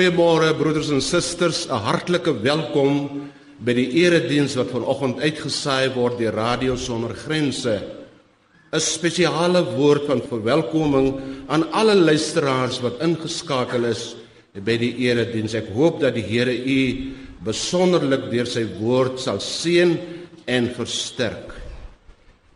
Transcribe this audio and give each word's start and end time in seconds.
Goeiemôre 0.00 0.54
broeders 0.56 0.88
en 0.88 1.02
susters, 1.04 1.66
'n 1.68 1.76
hartlike 1.76 2.32
welkom 2.40 3.28
by 3.60 3.74
die 3.76 4.00
erediens 4.00 4.54
wat 4.56 4.72
vanoggend 4.72 5.20
uitgesaai 5.20 5.92
word 5.92 6.16
deur 6.16 6.32
Radio 6.32 6.74
Sonder 6.76 7.12
Grense. 7.12 7.82
'n 8.72 8.80
Spesiale 8.80 9.60
woord 9.76 10.06
van 10.06 10.22
verwelkoming 10.22 11.20
aan 11.48 11.70
alle 11.72 11.94
luisteraars 11.94 12.80
wat 12.80 13.02
ingeskakel 13.02 13.84
is 13.84 14.16
by 14.64 14.78
die 14.78 14.96
erediens. 15.04 15.52
Ek 15.52 15.68
hoop 15.74 16.00
dat 16.00 16.14
die 16.14 16.24
Here 16.24 16.56
u 16.56 17.12
besonderlik 17.44 18.30
deur 18.30 18.46
sy 18.46 18.64
woord 18.80 19.20
sal 19.20 19.38
seën 19.38 19.98
en 20.46 20.70
versterk. 20.74 21.52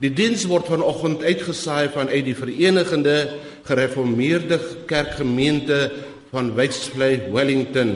Die 0.00 0.15
diens 0.15 0.47
word 0.47 0.67
vanoggend 0.67 1.22
uitgesaai 1.22 1.91
vanuit 1.92 2.25
die 2.25 2.34
Verenigde 2.34 3.37
Gereformeerde 3.65 4.59
Kerkgemeente 4.87 5.92
van 6.35 6.51
Westvlei 6.59 7.31
Wellington 7.31 7.95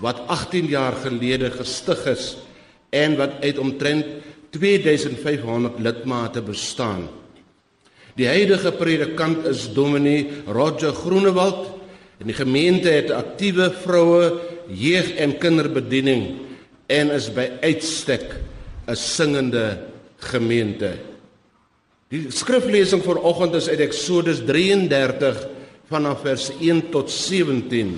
wat 0.00 0.22
18 0.26 0.70
jaar 0.72 0.94
gelede 1.02 1.50
gestig 1.52 2.04
is 2.08 2.36
en 2.94 3.16
wat 3.18 3.42
uit 3.44 3.58
omtrent 3.58 4.06
2500 4.56 5.76
lidmate 5.84 6.40
bestaan. 6.42 7.08
Die 8.16 8.26
huidige 8.26 8.72
predikant 8.72 9.44
is 9.46 9.66
Dominee 9.74 10.42
Roger 10.46 10.94
Groenewald 10.96 11.66
en 12.18 12.30
die 12.30 12.38
gemeente 12.38 12.90
het 12.90 13.12
aktiewe 13.14 13.68
vroue, 13.84 14.32
jeug 14.66 15.12
en 15.20 15.36
kinderbediening 15.38 16.24
en 16.88 17.12
is 17.14 17.28
by 17.34 17.50
uitstek 17.60 18.24
'n 18.88 18.96
singende 18.96 19.78
gemeente. 20.16 20.96
Die 22.08 22.30
skriflesing 22.32 23.04
vir 23.04 23.20
oggend 23.20 23.54
is 23.54 23.68
uit 23.68 23.80
Eksodus 23.80 24.40
33 24.46 25.57
vanaf 25.88 26.22
vers 26.26 26.50
1 26.60 26.90
tot 26.92 27.10
17. 27.10 27.96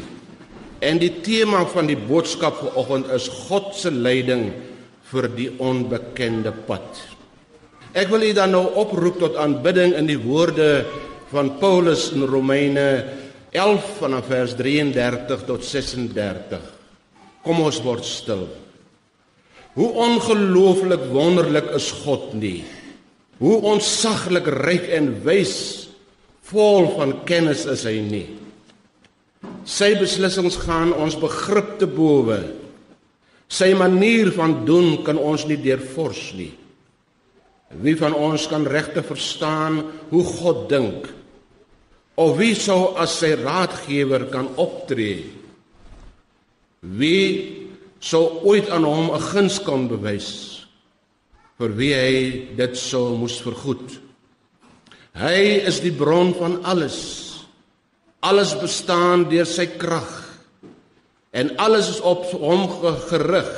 En 0.81 0.99
die 1.01 1.13
tema 1.25 1.65
van 1.69 1.91
die 1.91 1.99
boodskap 1.99 2.61
vanoggend 2.63 3.11
is 3.13 3.29
God 3.49 3.75
se 3.77 3.91
leiding 3.91 4.49
vir 5.11 5.29
die 5.35 5.51
onbekende 5.59 6.53
pad. 6.67 7.03
Ek 7.91 8.09
wil 8.13 8.23
u 8.23 8.31
dan 8.37 8.55
nou 8.55 8.65
oproep 8.79 9.19
tot 9.19 9.39
aanbidding 9.43 9.97
in 9.99 10.07
die 10.07 10.21
woorde 10.21 10.87
van 11.33 11.57
Paulus 11.59 12.13
in 12.15 12.23
Romeine 12.31 12.87
11 13.51 13.91
vanaf 13.99 14.31
vers 14.31 14.55
33 14.55 15.43
tot 15.49 15.67
36. 15.67 16.63
Kom 17.43 17.63
ons 17.65 17.81
word 17.83 18.07
stil. 18.07 18.47
Hoe 19.75 19.91
ongelooflik 20.07 21.11
wonderlik 21.11 21.73
is 21.75 21.91
God 22.05 22.33
nie. 22.39 22.63
Hoe 23.43 23.59
onsaglik 23.73 24.47
ryk 24.63 24.87
en 24.95 25.13
wys 25.27 25.90
vol 26.51 26.91
van 26.97 27.15
kennis 27.29 27.65
is 27.71 27.87
hy 27.87 27.99
nie. 28.05 28.27
Sy 29.69 29.95
beslissings 30.01 30.59
gaan 30.65 30.93
ons 30.97 31.19
begrip 31.21 31.79
te 31.81 31.89
bowe. 31.89 32.41
Sy 33.51 33.73
manier 33.79 34.31
van 34.35 34.61
doen 34.67 35.01
kan 35.07 35.19
ons 35.19 35.47
nie 35.49 35.59
deurvors 35.61 36.31
nie. 36.39 36.53
Wie 37.83 37.95
van 37.99 38.15
ons 38.19 38.49
kan 38.51 38.67
regte 38.67 39.03
verstaan 39.07 39.81
hoe 40.11 40.25
God 40.27 40.67
dink? 40.71 41.07
Of 42.19 42.37
wie 42.41 42.55
sou 42.59 42.97
as 42.99 43.15
sy 43.23 43.33
raadgewer 43.39 44.27
kan 44.33 44.51
optree? 44.59 45.31
Wie 46.83 47.69
sou 48.01 48.43
ooit 48.49 48.71
aan 48.73 48.85
hom 48.85 49.11
'n 49.15 49.21
guns 49.21 49.61
kan 49.63 49.89
bewys 49.89 50.67
vir 51.59 51.71
wie 51.77 51.95
hy 51.95 52.57
dit 52.57 52.77
sou 52.77 53.17
moes 53.17 53.39
vergoed? 53.41 54.10
Hy 55.19 55.67
is 55.67 55.81
die 55.83 55.95
bron 55.95 56.33
van 56.39 56.61
alles. 56.65 56.99
Alles 58.23 58.53
bestaan 58.61 59.27
deur 59.31 59.49
sy 59.49 59.67
krag. 59.81 60.11
En 61.33 61.55
alles 61.63 61.89
is 61.97 62.01
op 62.05 62.27
hom 62.39 62.67
gerig. 63.09 63.51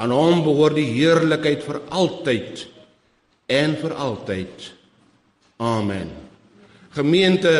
Aan 0.00 0.14
hom 0.14 0.44
behoort 0.46 0.78
die 0.78 0.88
heerlikheid 0.94 1.64
vir 1.66 1.80
altyd 1.92 2.66
en 3.52 3.76
vir 3.80 3.94
altyd. 4.00 4.68
Amen. 5.62 6.10
Gemeente, 6.96 7.54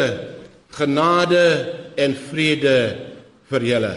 genade 0.73 1.45
en 2.01 2.17
vrede 2.31 2.77
vir 3.53 3.69
julle. 3.69 3.93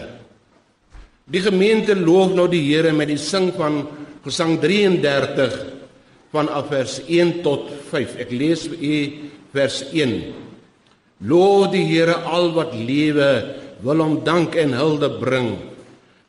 Die 1.26 1.42
gemeente 1.42 1.96
loof 1.98 2.36
nou 2.36 2.46
die 2.50 2.62
Here 2.68 2.92
met 2.94 3.10
die 3.10 3.20
sing 3.20 3.50
van 3.56 3.80
Gesang 4.26 4.60
33 4.62 5.75
vanaf 6.34 6.70
vers 6.72 6.98
1 7.06 7.42
tot 7.44 7.70
5. 7.90 8.16
Ek 8.24 8.30
lees 8.34 8.66
vir 8.70 8.82
u 8.82 8.96
vers 9.54 9.82
1. 9.92 10.16
Loof 11.26 11.70
die 11.72 11.84
Here 11.88 12.18
al 12.28 12.52
wat 12.56 12.74
lewe, 12.74 13.30
wil 13.84 14.02
hom 14.04 14.18
dank 14.24 14.56
en 14.60 14.74
hulde 14.76 15.08
bring. 15.20 15.54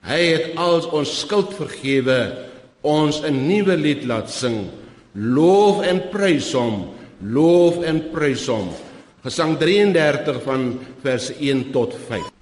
Hy 0.08 0.22
het 0.24 0.60
al 0.62 0.86
ons 0.96 1.12
skuld 1.24 1.52
vergewe, 1.58 2.48
ons 2.84 3.24
'n 3.24 3.48
nuwe 3.48 3.76
lied 3.76 4.06
laat 4.06 4.30
sing. 4.30 4.70
Loof 5.16 5.84
en 5.84 6.00
prys 6.12 6.54
hom, 6.54 6.94
loof 7.22 7.84
en 7.84 8.00
prys 8.14 8.48
hom. 8.48 8.70
Gesang 9.24 9.58
33 9.58 10.44
van 10.44 10.80
vers 11.04 11.32
1 11.40 11.72
tot 11.72 11.94
5. 12.08 12.37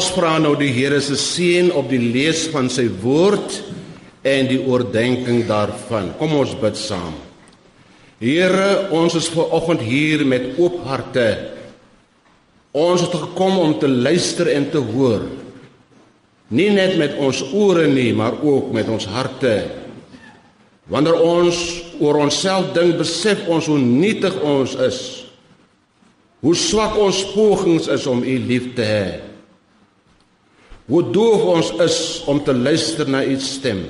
Ons 0.00 0.14
vra 0.16 0.38
nou 0.40 0.54
die 0.56 0.70
Here 0.72 0.96
se 1.04 1.16
seën 1.18 1.66
op 1.76 1.90
die 1.92 2.00
lees 2.00 2.46
van 2.48 2.70
sy 2.72 2.86
woord 3.02 3.58
en 4.24 4.48
die 4.48 4.60
oordeenking 4.64 5.42
daarvan. 5.48 6.14
Kom 6.16 6.32
ons 6.38 6.54
bid 6.56 6.78
saam. 6.80 7.12
Here, 8.20 8.88
ons 8.96 9.18
is 9.18 9.28
ver 9.32 9.52
oggend 9.56 9.84
hier 9.84 10.24
met 10.28 10.56
oop 10.56 10.80
harte. 10.88 11.26
Ons 12.72 13.04
het 13.04 13.18
gekom 13.26 13.60
om 13.60 13.76
te 13.80 13.92
luister 13.92 14.48
en 14.54 14.70
te 14.72 14.80
hoor. 14.80 15.28
Nie 16.48 16.70
net 16.72 16.96
met 17.00 17.20
ons 17.20 17.44
ore 17.52 17.84
nie, 17.90 18.10
maar 18.16 18.40
ook 18.40 18.72
met 18.72 18.88
ons 18.88 19.04
harte. 19.12 19.54
Wanneer 20.90 21.20
ons 21.20 21.58
oor 22.00 22.22
onsself 22.24 22.72
dink, 22.72 22.96
besef 23.00 23.44
ons 23.52 23.68
hoe 23.68 23.80
nietig 23.80 24.36
ons 24.40 24.78
is. 24.80 25.00
Hoe 26.40 26.56
swak 26.56 26.96
ons 26.96 27.26
pogings 27.34 27.90
is 27.92 28.08
om 28.08 28.24
U 28.24 28.44
lief 28.48 28.72
te 28.78 28.94
hê. 28.96 29.29
Hoe 30.90 31.04
doof 31.14 31.42
ons 31.46 31.68
is 31.84 31.98
om 32.26 32.40
te 32.42 32.54
luister 32.54 33.06
na 33.06 33.22
u 33.22 33.36
stem. 33.38 33.84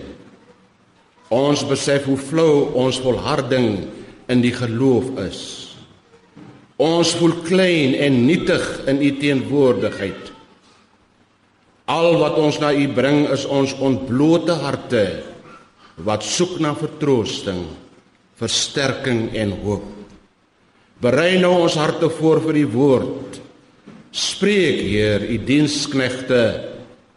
Ons 1.33 1.63
besef 1.65 2.05
hoe 2.05 2.19
flou 2.21 2.75
ons 2.77 2.99
volharding 3.01 3.87
in 4.29 4.43
die 4.45 4.53
geloof 4.53 5.09
is. 5.23 5.41
Ons 6.81 7.15
voel 7.17 7.39
klein 7.47 7.95
en 7.97 8.19
nietig 8.27 8.67
in 8.91 9.01
u 9.01 9.11
teenwoordigheid. 9.17 10.29
Al 11.89 12.19
wat 12.21 12.37
ons 12.39 12.61
na 12.61 12.75
u 12.77 12.87
bring 12.95 13.25
is 13.33 13.47
ons 13.49 13.73
ontblote 13.81 14.59
harte 14.61 15.05
wat 16.05 16.25
soek 16.25 16.59
na 16.61 16.75
vertroosting, 16.77 17.65
versterking 18.41 19.31
en 19.37 19.57
hoop. 19.65 19.89
Berei 21.01 21.39
nou 21.41 21.63
ons 21.65 21.81
harte 21.81 22.13
voor 22.21 22.43
vir 22.45 22.61
die 22.61 22.69
woord. 22.69 23.41
Spreek 24.13 24.83
Heer, 24.85 25.25
u 25.33 25.37
diensknegte 25.49 26.70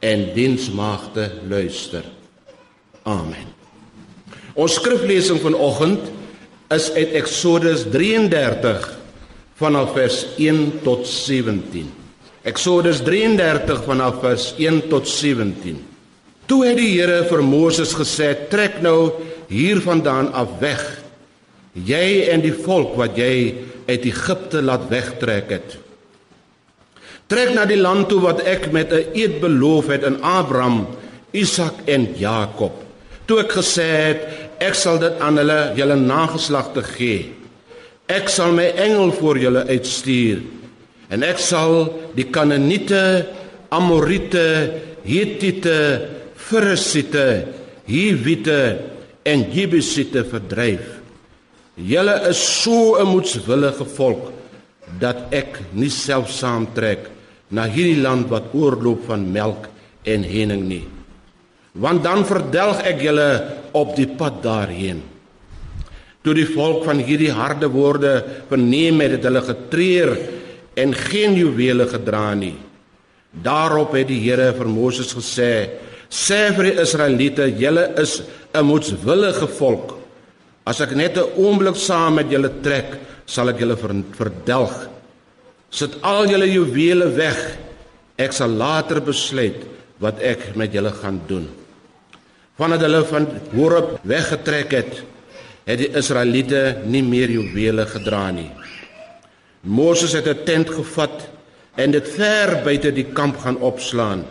en 0.04 0.26
diensmaagde 0.36 1.30
luister. 1.48 2.04
Amen. 3.08 3.48
Ons 4.54 4.76
skriflesing 4.78 5.40
vanoggend 5.42 6.12
is 6.74 6.90
uit 6.94 7.16
Eksodus 7.18 7.86
33 7.94 8.84
vanaf 9.60 9.94
vers 9.96 10.26
1 10.38 10.82
tot 10.84 11.08
17. 11.08 11.88
Eksodus 12.44 13.00
33 13.06 13.84
vanaf 13.88 14.20
vers 14.24 14.50
1 14.60 14.82
tot 14.92 15.08
17. 15.08 15.80
Toe 16.52 16.60
het 16.68 16.78
die 16.78 16.92
Here 16.98 17.22
vir 17.30 17.44
Moses 17.44 17.94
gesê: 17.96 18.34
"Trek 18.50 18.82
nou 18.82 19.14
hiervandaan 19.48 20.34
af 20.34 20.60
weg, 20.60 20.84
jy 21.74 22.28
en 22.30 22.42
die 22.42 22.54
volk 22.54 22.98
wat 23.00 23.16
jy 23.18 23.56
uit 23.88 24.06
Egipte 24.06 24.62
laat 24.62 24.90
wegtrek 24.90 25.50
het." 25.50 25.78
Trek 27.32 27.54
na 27.56 27.64
die 27.66 27.80
land 27.80 28.10
toe 28.12 28.20
wat 28.24 28.42
ek 28.44 28.72
met 28.72 28.92
'n 28.92 29.16
eed 29.16 29.40
beloof 29.40 29.88
het 29.88 30.04
aan 30.04 30.22
Abraham, 30.22 30.88
Isak 31.32 31.88
en 31.88 32.14
Jakob. 32.18 32.74
Toe 33.26 33.40
ek 33.40 33.52
gesê 33.52 33.88
het 34.08 34.22
ek 34.60 34.76
sal 34.76 35.00
dit 35.00 35.20
aan 35.20 35.38
hulle 35.38 35.74
julle 35.76 35.96
nageslagte 35.96 36.84
gee. 36.84 37.32
Ek 38.08 38.30
sal 38.30 38.52
my 38.52 38.68
engel 38.76 39.12
voor 39.12 39.38
julle 39.40 39.64
uitstuur 39.68 40.42
en 41.10 41.24
ek 41.24 41.40
sal 41.40 41.94
die 42.16 42.28
Kanaaniete, 42.28 43.28
Amorite, 43.70 44.82
Hittite, 45.04 46.10
Ferisiete, 46.36 47.48
Hiwite 47.86 48.80
en 49.24 49.46
Jebusiete 49.52 50.24
verdryf. 50.24 51.00
Julle 51.76 52.30
is 52.30 52.38
so 52.38 52.96
'n 53.00 53.08
moedswillige 53.08 53.86
volk 53.86 54.32
dat 55.00 55.32
ek 55.32 55.60
nie 55.72 55.90
self 55.90 56.30
saamtrek 56.30 57.13
na 57.54 57.68
hierdie 57.70 58.02
land 58.02 58.30
wat 58.34 58.52
oorloop 58.58 59.06
van 59.08 59.26
melk 59.32 59.70
en 60.10 60.26
honing 60.26 60.66
nie. 60.68 60.84
Want 61.78 62.04
dan 62.06 62.26
verdelg 62.26 62.84
ek 62.86 63.02
julle 63.02 63.30
op 63.78 63.96
die 63.98 64.10
pad 64.18 64.42
daarheen. 64.44 65.02
Toe 66.24 66.36
die 66.38 66.48
volk 66.48 66.86
van 66.88 67.02
hierdie 67.04 67.34
harde 67.36 67.68
woorde 67.72 68.14
verneem 68.50 69.02
het, 69.04 69.18
het 69.18 69.26
hulle 69.28 69.42
getreur 69.44 70.14
en 70.80 70.94
geen 71.10 71.36
juwele 71.38 71.88
gedra 71.90 72.32
nie. 72.38 72.56
Daarop 73.34 73.96
het 73.98 74.08
die 74.08 74.22
Here 74.22 74.54
vir 74.54 74.70
Moses 74.70 75.12
gesê: 75.14 75.70
"Sê 76.10 76.54
vir 76.56 76.70
die 76.70 76.80
Israeliete, 76.82 77.50
julle 77.58 77.94
is 77.98 78.22
'n 78.54 78.66
moedswillige 78.66 79.48
volk. 79.48 79.98
As 80.66 80.80
ek 80.82 80.96
net 80.96 81.18
'n 81.18 81.34
oomblik 81.36 81.76
saam 81.76 82.16
met 82.16 82.30
julle 82.30 82.52
trek, 82.62 82.98
sal 83.26 83.50
ek 83.50 83.60
julle 83.60 83.76
verdelg." 83.76 84.93
Sit 85.74 85.98
al 86.06 86.28
julle 86.30 86.46
juwele 86.52 87.10
weg. 87.18 87.40
Ek 88.22 88.36
sal 88.36 88.54
later 88.54 89.02
besluit 89.02 89.64
wat 90.04 90.22
ek 90.22 90.52
met 90.60 90.74
julle 90.76 90.92
gaan 90.94 91.18
doen. 91.26 91.48
Vandat 92.60 92.86
hulle 92.86 93.02
van 93.10 93.26
Horeb 93.56 93.96
weggetrek 94.06 94.76
het, 94.78 95.00
het 95.66 95.80
die 95.82 95.90
Israeliete 95.98 96.84
nie 96.86 97.02
meer 97.02 97.32
juwele 97.34 97.88
gedra 97.90 98.28
nie. 98.36 98.52
Moses 99.64 100.14
het 100.14 100.28
'n 100.28 100.46
tent 100.46 100.70
gevat 100.70 101.30
en 101.76 101.92
dit 101.92 102.08
ver 102.08 102.62
buite 102.64 102.92
die 102.92 103.10
kamp 103.14 103.38
gaan 103.38 103.58
opslaan. 103.58 104.26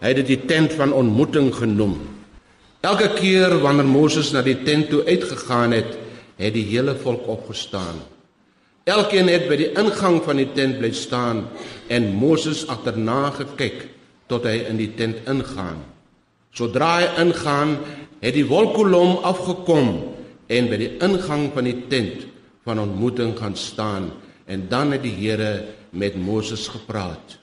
Hy 0.00 0.08
het 0.08 0.16
dit 0.16 0.26
die 0.26 0.46
tent 0.46 0.72
van 0.72 0.92
ontmoeting 0.92 1.54
genoem. 1.54 1.98
Elke 2.80 3.14
keer 3.14 3.58
wanneer 3.60 3.86
Moses 3.86 4.32
na 4.32 4.42
die 4.42 4.62
tent 4.64 4.90
toe 4.90 5.04
uitgegaan 5.04 5.72
het, 5.72 5.98
het 6.36 6.54
die 6.54 6.64
hele 6.64 6.94
volk 6.94 7.26
opgestaan. 7.26 8.17
Elkeen 8.88 9.28
het 9.28 9.44
by 9.50 9.58
die 9.60 9.72
ingang 9.76 10.22
van 10.24 10.38
die 10.40 10.48
tent 10.56 10.78
bly 10.80 10.88
staan 10.96 11.44
en 11.92 12.08
Moses 12.16 12.62
agterna 12.72 13.28
gekyk 13.36 13.84
tot 14.32 14.46
hy 14.48 14.62
in 14.68 14.80
die 14.80 14.90
tent 14.96 15.28
ingaan. 15.28 15.82
Sodra 16.56 16.94
hy 17.02 17.08
ingaan, 17.20 17.76
het 18.22 18.34
die 18.34 18.46
wolkkolom 18.48 19.18
afgekom 19.28 19.90
en 20.48 20.70
by 20.70 20.78
die 20.80 20.90
ingang 21.04 21.50
van 21.54 21.68
die 21.68 21.76
tent 21.92 22.24
van 22.64 22.80
ontmoeting 22.82 23.36
gaan 23.36 23.56
staan 23.60 24.10
en 24.48 24.64
dan 24.72 24.96
het 24.96 25.04
die 25.04 25.14
Here 25.20 25.68
met 25.92 26.16
Moses 26.16 26.66
gepraat. 26.72 27.36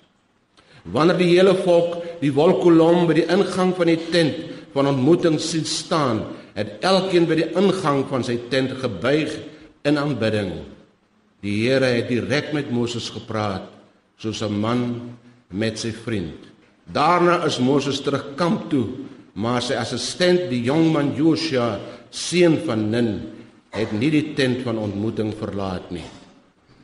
Wanneer 0.83 1.17
die 1.21 1.31
hele 1.33 1.53
volk 1.61 2.01
die 2.21 2.33
wolkkolom 2.33 3.05
by 3.09 3.19
die 3.21 3.29
ingang 3.29 3.73
van 3.77 3.89
die 3.89 4.01
tent 4.09 4.41
van 4.73 4.89
ontmoeting 4.89 5.37
sien 5.39 5.65
staan, 5.65 6.25
het 6.57 6.81
elkeen 6.85 7.29
by 7.29 7.37
die 7.37 7.51
ingang 7.53 8.03
van 8.09 8.25
sy 8.25 8.39
tent 8.49 8.73
gebuig 8.81 9.37
in 9.85 10.01
aanbidding. 10.01 10.75
Die 11.45 11.59
Here 11.61 11.91
het 11.99 12.09
direk 12.09 12.49
met 12.57 12.71
Moses 12.73 13.11
gepraat 13.13 13.69
soos 14.17 14.41
'n 14.41 14.59
man 14.59 14.81
met 15.53 15.77
sy 15.77 15.91
vriend. 15.91 16.41
Daarna 16.91 17.45
is 17.45 17.59
Moses 17.59 18.01
terug 18.01 18.35
kamp 18.35 18.69
toe, 18.69 18.87
maar 19.33 19.61
sy 19.61 19.73
assistent, 19.73 20.49
die 20.49 20.63
jong 20.63 20.91
man 20.93 21.13
Joshua, 21.15 21.79
seun 22.09 22.57
van 22.65 22.89
Nun, 22.89 23.21
het 23.69 23.91
nie 23.91 24.09
die 24.09 24.33
tent 24.33 24.63
van 24.63 24.77
ontmoeting 24.77 25.33
verlaat 25.33 25.91
nie. 25.91 26.07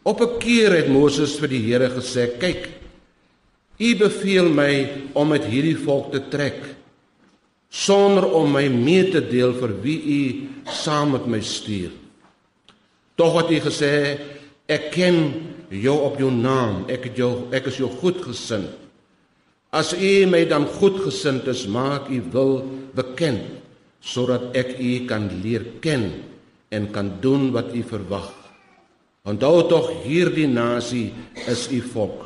Op 0.03 0.21
'n 0.21 0.37
keer 0.39 0.71
het 0.75 0.89
Moses 0.89 1.39
vir 1.39 1.47
die 1.47 1.61
Here 1.61 1.89
gesê: 1.89 2.37
"Kyk, 2.39 2.69
U 3.79 3.95
beveel 3.95 4.49
my 4.49 4.89
om 5.13 5.27
met 5.27 5.45
hierdie 5.45 5.77
volk 5.77 6.11
te 6.11 6.21
trek 6.29 6.75
sonder 7.69 8.31
om 8.31 8.51
my 8.51 8.67
mee 8.67 9.09
te 9.09 9.21
deel 9.21 9.53
vir 9.53 9.81
wie 9.81 10.01
U 10.03 10.47
saam 10.65 11.11
met 11.11 11.25
my 11.27 11.41
stuur." 11.41 11.91
Tog 13.15 13.33
wat 13.33 13.51
U 13.51 13.59
gesê 13.59 14.17
Ek 14.71 14.91
ken 14.93 15.17
jou 15.71 15.97
op 16.07 16.19
jou 16.21 16.31
naam. 16.31 16.85
Ek 16.91 17.09
het 17.09 17.19
jou 17.19 17.49
ek 17.55 17.67
is 17.71 17.79
jou 17.81 17.89
goedgesind. 18.01 18.69
As 19.71 19.93
u 19.95 20.11
my 20.27 20.43
dan 20.47 20.67
goedgesind 20.67 21.47
is, 21.51 21.63
maak 21.67 22.09
u 22.11 22.19
wil 22.31 22.53
bekend 22.95 23.59
sodat 24.01 24.55
ek 24.57 24.79
u 24.81 25.05
kan 25.05 25.27
leer 25.43 25.63
ken 25.79 26.07
en 26.73 26.87
kan 26.91 27.11
doen 27.21 27.51
wat 27.53 27.69
u 27.75 27.83
verwag. 27.85 28.31
Onthou 29.29 29.67
tog 29.69 29.91
hierdie 30.03 30.49
nasie 30.49 31.11
is 31.45 31.67
u 31.69 31.79
volk. 31.93 32.25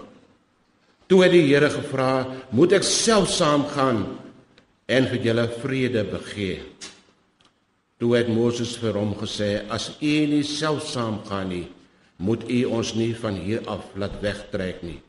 Toe 1.11 1.19
het 1.25 1.33
die 1.35 1.43
Here 1.49 1.67
gevra, 1.69 2.25
moet 2.55 2.77
ek 2.79 2.87
self 2.87 3.27
saamgaan 3.35 4.05
en 4.87 5.09
vir 5.11 5.19
julle 5.27 5.45
vrede 5.59 6.05
begee. 6.07 6.61
Toe 7.99 8.15
het 8.15 8.31
Moses 8.31 8.73
vir 8.79 8.95
hom 8.97 9.11
gesê, 9.19 9.67
as 9.69 9.91
u 9.99 10.15
nie 10.31 10.43
self 10.47 10.87
saamgaan 10.87 11.51
nie, 11.51 11.65
moet 12.17 12.45
u 12.49 12.63
ons 12.65 12.93
nie 12.95 13.13
van 13.17 13.39
hier 13.39 13.63
af 13.67 13.91
laat 13.99 14.19
wegtrek 14.23 14.83
nie. 14.85 14.99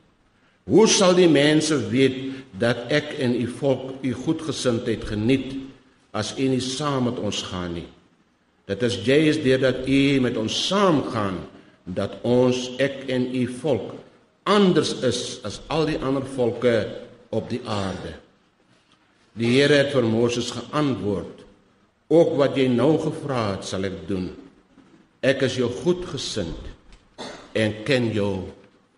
Hoe 0.67 0.87
sal 0.91 1.15
die 1.15 1.29
mense 1.31 1.77
weet 1.91 2.17
dat 2.59 2.89
ek 2.91 3.13
en 3.23 3.35
u 3.39 3.45
volk 3.59 4.03
u 4.03 4.11
goedgesindheid 4.13 5.05
geniet 5.07 5.53
as 6.11 6.33
u 6.35 6.49
nie 6.51 6.63
saam 6.63 7.07
met 7.07 7.21
ons 7.23 7.39
gaan 7.47 7.77
nie? 7.79 7.87
Dit 8.67 8.83
is 8.83 8.99
juis 9.05 9.39
deurdat 9.39 9.87
u 9.87 10.19
met 10.19 10.35
ons 10.37 10.57
saamgaan 10.67 11.39
dat 11.87 12.19
ons 12.27 12.73
ek 12.83 13.05
en 13.07 13.29
u 13.31 13.45
volk 13.61 13.95
anders 14.47 14.93
is 15.03 15.39
as 15.47 15.59
al 15.71 15.85
die 15.87 15.99
ander 15.99 16.23
volke 16.35 16.75
op 17.35 17.49
die 17.51 17.61
aarde. 17.67 18.15
Die 19.37 19.57
Here 19.57 19.83
het 19.83 19.91
vir 19.93 20.07
Moses 20.07 20.51
geantwoord: 20.51 21.43
"Ook 22.07 22.37
wat 22.39 22.55
jy 22.55 22.67
nou 22.67 22.97
gevra 22.97 23.51
het, 23.55 23.65
sal 23.65 23.83
ek 23.83 24.07
doen. 24.07 24.31
Ek 25.21 25.41
is 25.41 25.55
jou 25.55 25.69
goedgesind." 25.83 26.76
En 27.57 27.81
ken 27.87 28.11
jou 28.13 28.47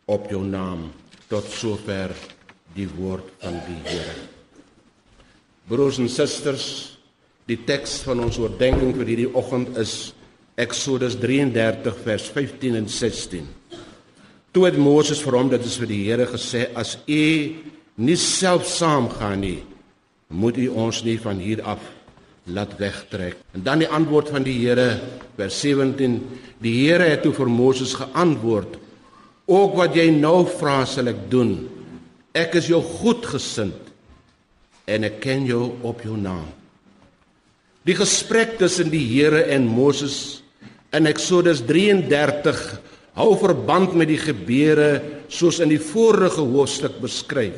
op 0.10 0.28
jou 0.32 0.42
naam 0.44 0.90
tot 1.32 1.48
sover 1.54 2.12
die 2.76 2.88
woord 2.98 3.32
van 3.44 3.60
die 3.68 3.80
Here. 3.88 4.16
Broers 5.70 6.00
en 6.02 6.10
susters, 6.10 6.66
die 7.50 7.60
teks 7.66 8.00
van 8.06 8.24
ons 8.26 8.40
oordeenking 8.42 8.96
vir 8.98 9.14
hierdie 9.14 9.32
oggend 9.38 9.78
is 9.82 10.12
Eksodus 10.60 11.16
33 11.22 12.02
vers 12.04 12.26
15 12.36 12.76
en 12.82 12.90
16. 12.92 13.46
Toe 14.52 14.66
het 14.66 14.80
Moses 14.82 15.22
vir 15.24 15.38
hom 15.38 15.52
dit 15.54 15.66
is 15.66 15.78
vir 15.80 15.92
die 15.94 16.02
Here 16.10 16.26
gesê 16.28 16.68
as 16.78 16.98
u 17.08 17.24
nie 18.00 18.18
self 18.20 18.68
saamgaan 18.68 19.44
nie, 19.46 19.60
moet 20.30 20.58
u 20.62 20.68
ons 20.74 21.04
nie 21.06 21.18
van 21.22 21.40
hier 21.42 21.64
af 21.66 21.82
laat 22.44 22.78
wegtrek. 22.78 23.36
En 23.54 23.64
dan 23.64 23.84
die 23.84 23.90
antwoord 23.90 24.30
van 24.30 24.44
die 24.44 24.56
Here 24.62 25.00
vers 25.36 25.60
17, 25.60 26.20
die 26.64 26.76
Here 26.84 27.10
het 27.12 27.24
toe 27.26 27.34
vir 27.34 27.50
Moses 27.50 27.94
geantwoord: 27.94 28.78
"Ook 29.46 29.76
wat 29.76 29.96
jy 29.96 30.10
nou 30.10 30.48
vra 30.48 30.86
sal 30.86 31.08
ek 31.08 31.30
doen. 31.30 31.70
Ek 32.34 32.56
is 32.56 32.68
jou 32.68 32.82
goedgesind 32.82 33.90
en 34.86 35.04
ek 35.04 35.20
ken 35.22 35.46
jou 35.46 35.72
op 35.82 36.02
jou 36.02 36.18
naam. 36.18 36.48
Die 37.86 37.96
gesprek 37.96 38.58
tussen 38.60 38.90
die 38.90 39.06
Here 39.06 39.44
en 39.54 39.68
Moses 39.68 40.44
in 40.94 41.08
Eksodus 41.10 41.62
33 41.66 42.60
hou 43.20 43.32
verband 43.40 43.96
met 43.98 44.10
die 44.12 44.20
gebeure 44.22 45.02
soos 45.28 45.60
in 45.60 45.70
die 45.70 45.82
vorige 45.82 46.42
hoofstuk 46.42 47.00
beskryf. 47.02 47.58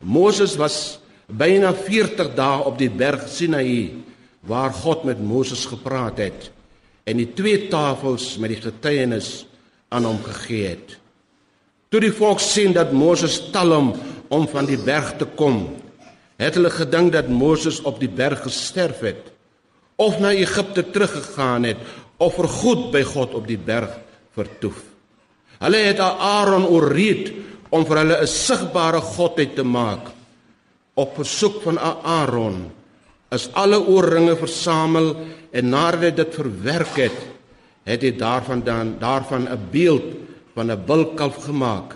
Moses 0.00 0.56
was 0.58 0.98
byna 1.28 1.74
40 1.76 2.32
dae 2.36 2.64
op 2.64 2.78
die 2.80 2.90
berg 2.90 3.26
Sinaï 3.28 3.92
waar 4.48 4.72
God 4.72 5.04
met 5.04 5.20
Moses 5.20 5.66
gepraat 5.68 6.22
het 6.22 6.48
en 7.08 7.20
die 7.20 7.28
twee 7.36 7.68
tafels 7.68 8.36
met 8.40 8.54
die 8.54 8.62
getuienis 8.62 9.44
aan 9.92 10.04
hom 10.08 10.18
gegee 10.24 10.72
het. 10.72 10.96
Toe 11.88 12.00
die 12.04 12.12
volk 12.12 12.40
sien 12.40 12.74
dat 12.76 12.92
Moses 12.92 13.38
tal 13.52 13.72
hom 13.72 13.94
om 14.32 14.44
van 14.48 14.68
die 14.68 14.76
berg 14.76 15.14
te 15.20 15.24
kom, 15.24 15.62
het 16.36 16.56
hulle 16.56 16.72
gedink 16.72 17.14
dat 17.14 17.30
Moses 17.32 17.80
op 17.88 17.96
die 18.00 18.10
berg 18.12 18.44
gesterf 18.44 19.00
het 19.04 19.32
of 19.98 20.20
na 20.20 20.30
Egipte 20.36 20.84
teruggegaan 20.84 21.64
het 21.66 21.80
of 22.22 22.36
vir 22.38 22.48
goed 22.60 22.84
by 22.92 23.02
God 23.08 23.34
op 23.34 23.48
die 23.48 23.58
berg 23.58 23.90
vertoef. 24.36 24.78
Hulle 25.58 25.80
het 25.88 26.00
Aaron 26.00 26.68
oorreed 26.68 27.32
om 27.74 27.84
vir 27.84 28.04
hulle 28.04 28.20
'n 28.22 28.26
sigbare 28.26 29.00
godheid 29.00 29.56
te 29.56 29.64
maak. 29.64 30.17
Op 30.98 31.14
versoek 31.14 31.60
van 31.62 31.78
Aaron 32.02 32.72
is 33.30 33.46
alle 33.54 33.78
oorringe 33.86 34.34
versamel 34.40 35.12
en 35.54 35.68
nadat 35.70 36.08
hy 36.08 36.10
dit 36.16 36.32
verwerk 36.34 36.96
het, 36.98 37.18
het 37.86 38.02
hy 38.02 38.10
daarvan 38.18 38.64
dan 38.66 38.96
daarvan 38.98 39.46
'n 39.46 39.68
beeld 39.70 40.08
van 40.56 40.72
'n 40.72 40.82
bulkalf 40.86 41.44
gemaak 41.44 41.94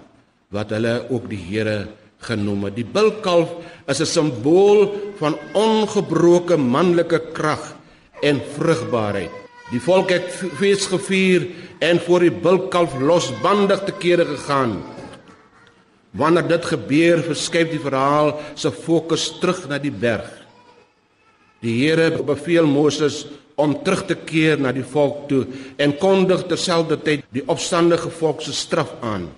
wat 0.55 0.71
hulle 0.71 1.11
ook 1.11 1.27
die 1.29 1.43
Here 1.51 1.89
genoem 2.19 2.65
het. 2.65 2.77
Die 2.77 2.87
bulkalf 2.87 3.51
is 3.87 4.01
'n 4.01 4.07
simbool 4.07 4.95
van 5.19 5.35
ongebroke 5.53 6.57
manlike 6.57 7.21
krag 7.33 7.75
en 8.23 8.41
vrugbaarheid. 8.55 9.31
Die 9.71 9.81
volk 9.81 10.11
het 10.11 10.31
fees 10.59 10.87
gevier 10.87 11.47
en 11.79 11.99
voor 12.01 12.21
die 12.21 12.31
bulkalf 12.45 12.95
losbandig 13.01 13.83
te 13.85 13.93
kere 13.93 14.25
gegaan. 14.25 14.83
Wanneer 16.13 16.45
dit 16.49 16.65
gebeur, 16.69 17.23
verskuif 17.25 17.71
die 17.73 17.81
verhaal 17.81 18.35
se 18.55 18.73
fokus 18.73 19.31
terug 19.41 19.65
na 19.71 19.79
die 19.81 19.93
berg. 19.93 20.29
Die 21.63 21.79
Here 21.79 22.11
beveel 22.23 22.67
Moses 22.69 23.23
om 23.57 23.75
terug 23.85 24.05
te 24.09 24.17
keer 24.17 24.61
na 24.61 24.73
die 24.75 24.85
volk 24.85 25.27
toe 25.31 25.45
en 25.81 25.95
kondig 26.01 26.45
terselfdertyd 26.51 27.25
die 27.33 27.45
opstandige 27.53 28.11
volk 28.13 28.43
se 28.45 28.53
straf 28.57 28.97
aan. 29.05 29.29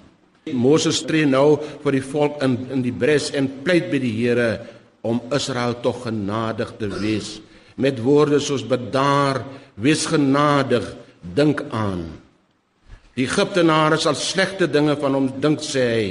Moses 0.52 1.02
tree 1.06 1.28
nou 1.28 1.56
vir 1.84 1.98
die 1.98 2.04
volk 2.04 2.42
in 2.44 2.58
in 2.74 2.82
die 2.84 2.92
bres 2.92 3.30
en 3.36 3.48
pleit 3.64 3.90
by 3.92 4.00
die 4.02 4.12
Here 4.18 4.50
om 5.04 5.20
Israel 5.36 5.76
tog 5.84 6.04
genadig 6.08 6.74
te 6.80 6.88
wees 7.00 7.38
met 7.76 7.98
woorde 8.02 8.38
soos 8.38 8.62
bedaar, 8.66 9.42
wees 9.74 10.06
genadig, 10.06 10.86
dink 11.34 11.64
aan. 11.74 12.06
Die 13.14 13.26
Egiptenare 13.26 13.98
sal 13.98 14.16
slegte 14.18 14.68
dinge 14.70 14.96
van 15.00 15.16
hom 15.18 15.28
dink 15.42 15.62
sê 15.62 15.84
hy. 15.90 16.06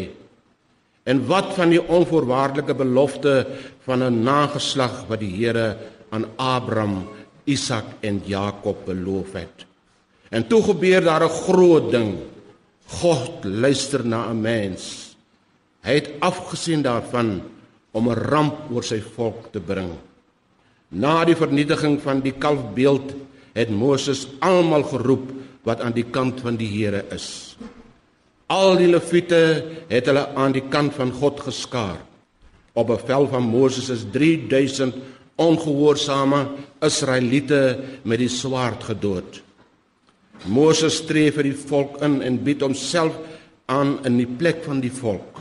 En 1.04 1.26
wat 1.28 1.54
van 1.58 1.70
die 1.70 1.82
onvoorwaardelike 1.82 2.76
belofte 2.76 3.48
van 3.84 4.04
'n 4.04 4.24
nageslag 4.24 5.06
wat 5.08 5.20
die 5.20 5.36
Here 5.36 5.78
aan 6.10 6.26
Abraham, 6.36 7.08
Isak 7.44 7.86
en 8.00 8.22
Jakob 8.26 8.86
beloof 8.86 9.34
het? 9.34 9.66
En 10.30 10.48
toe 10.48 10.64
gebeur 10.64 11.02
daar 11.04 11.24
'n 11.24 11.30
groot 11.30 11.92
ding. 11.92 12.16
God 12.86 13.44
luister 13.44 14.06
na 14.06 14.30
'n 14.30 14.42
mens. 14.42 15.16
Hy 15.82 15.94
het 15.94 16.10
afgesien 16.20 16.82
daarvan 16.82 17.42
om 17.92 18.10
'n 18.10 18.16
ramp 18.16 18.72
oor 18.72 18.84
sy 18.84 19.02
volk 19.02 19.52
te 19.52 19.60
bring. 19.60 19.92
Na 20.88 21.26
die 21.26 21.36
vernietiging 21.36 22.02
van 22.02 22.22
die 22.22 22.32
kalfbeeld 22.32 23.14
het 23.54 23.70
Moses 23.70 24.28
almal 24.40 24.84
geroep 24.84 25.32
wat 25.64 25.82
aan 25.82 25.92
die 25.92 26.06
kant 26.10 26.42
van 26.42 26.56
die 26.56 26.68
Here 26.68 27.06
is. 27.10 27.58
Al 28.52 28.76
die 28.80 28.90
leviete 28.92 29.40
het 29.90 30.10
hulle 30.10 30.28
aan 30.36 30.56
die 30.56 30.66
kant 30.70 30.96
van 30.98 31.12
God 31.16 31.40
geskaar. 31.46 32.02
Op 32.74 32.90
bevel 32.90 33.28
van 33.32 33.46
Moses 33.48 33.90
is 33.94 34.06
3000 34.12 34.96
ongehoorsame 35.36 36.48
Israeliete 36.84 37.80
met 38.04 38.20
die 38.22 38.30
swaard 38.30 38.84
gedood. 38.84 39.40
Moses 40.46 41.00
tree 41.08 41.32
vir 41.32 41.48
die 41.48 41.58
volk 41.58 42.02
in 42.04 42.20
en 42.26 42.42
bied 42.44 42.64
homself 42.66 43.16
aan 43.72 43.98
in 44.08 44.18
die 44.20 44.28
plek 44.28 44.64
van 44.66 44.82
die 44.84 44.92
volk. 44.92 45.40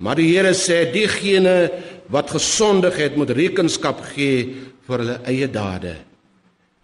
Maar 0.00 0.18
die 0.20 0.30
Here 0.32 0.52
sê 0.56 0.84
diegene 0.92 1.70
wat 2.12 2.32
gesondig 2.32 2.96
het 3.00 3.16
moet 3.16 3.32
rekenskap 3.36 4.00
gee 4.14 4.46
vir 4.86 5.02
hulle 5.02 5.18
eie 5.28 5.48
dade. 5.50 5.96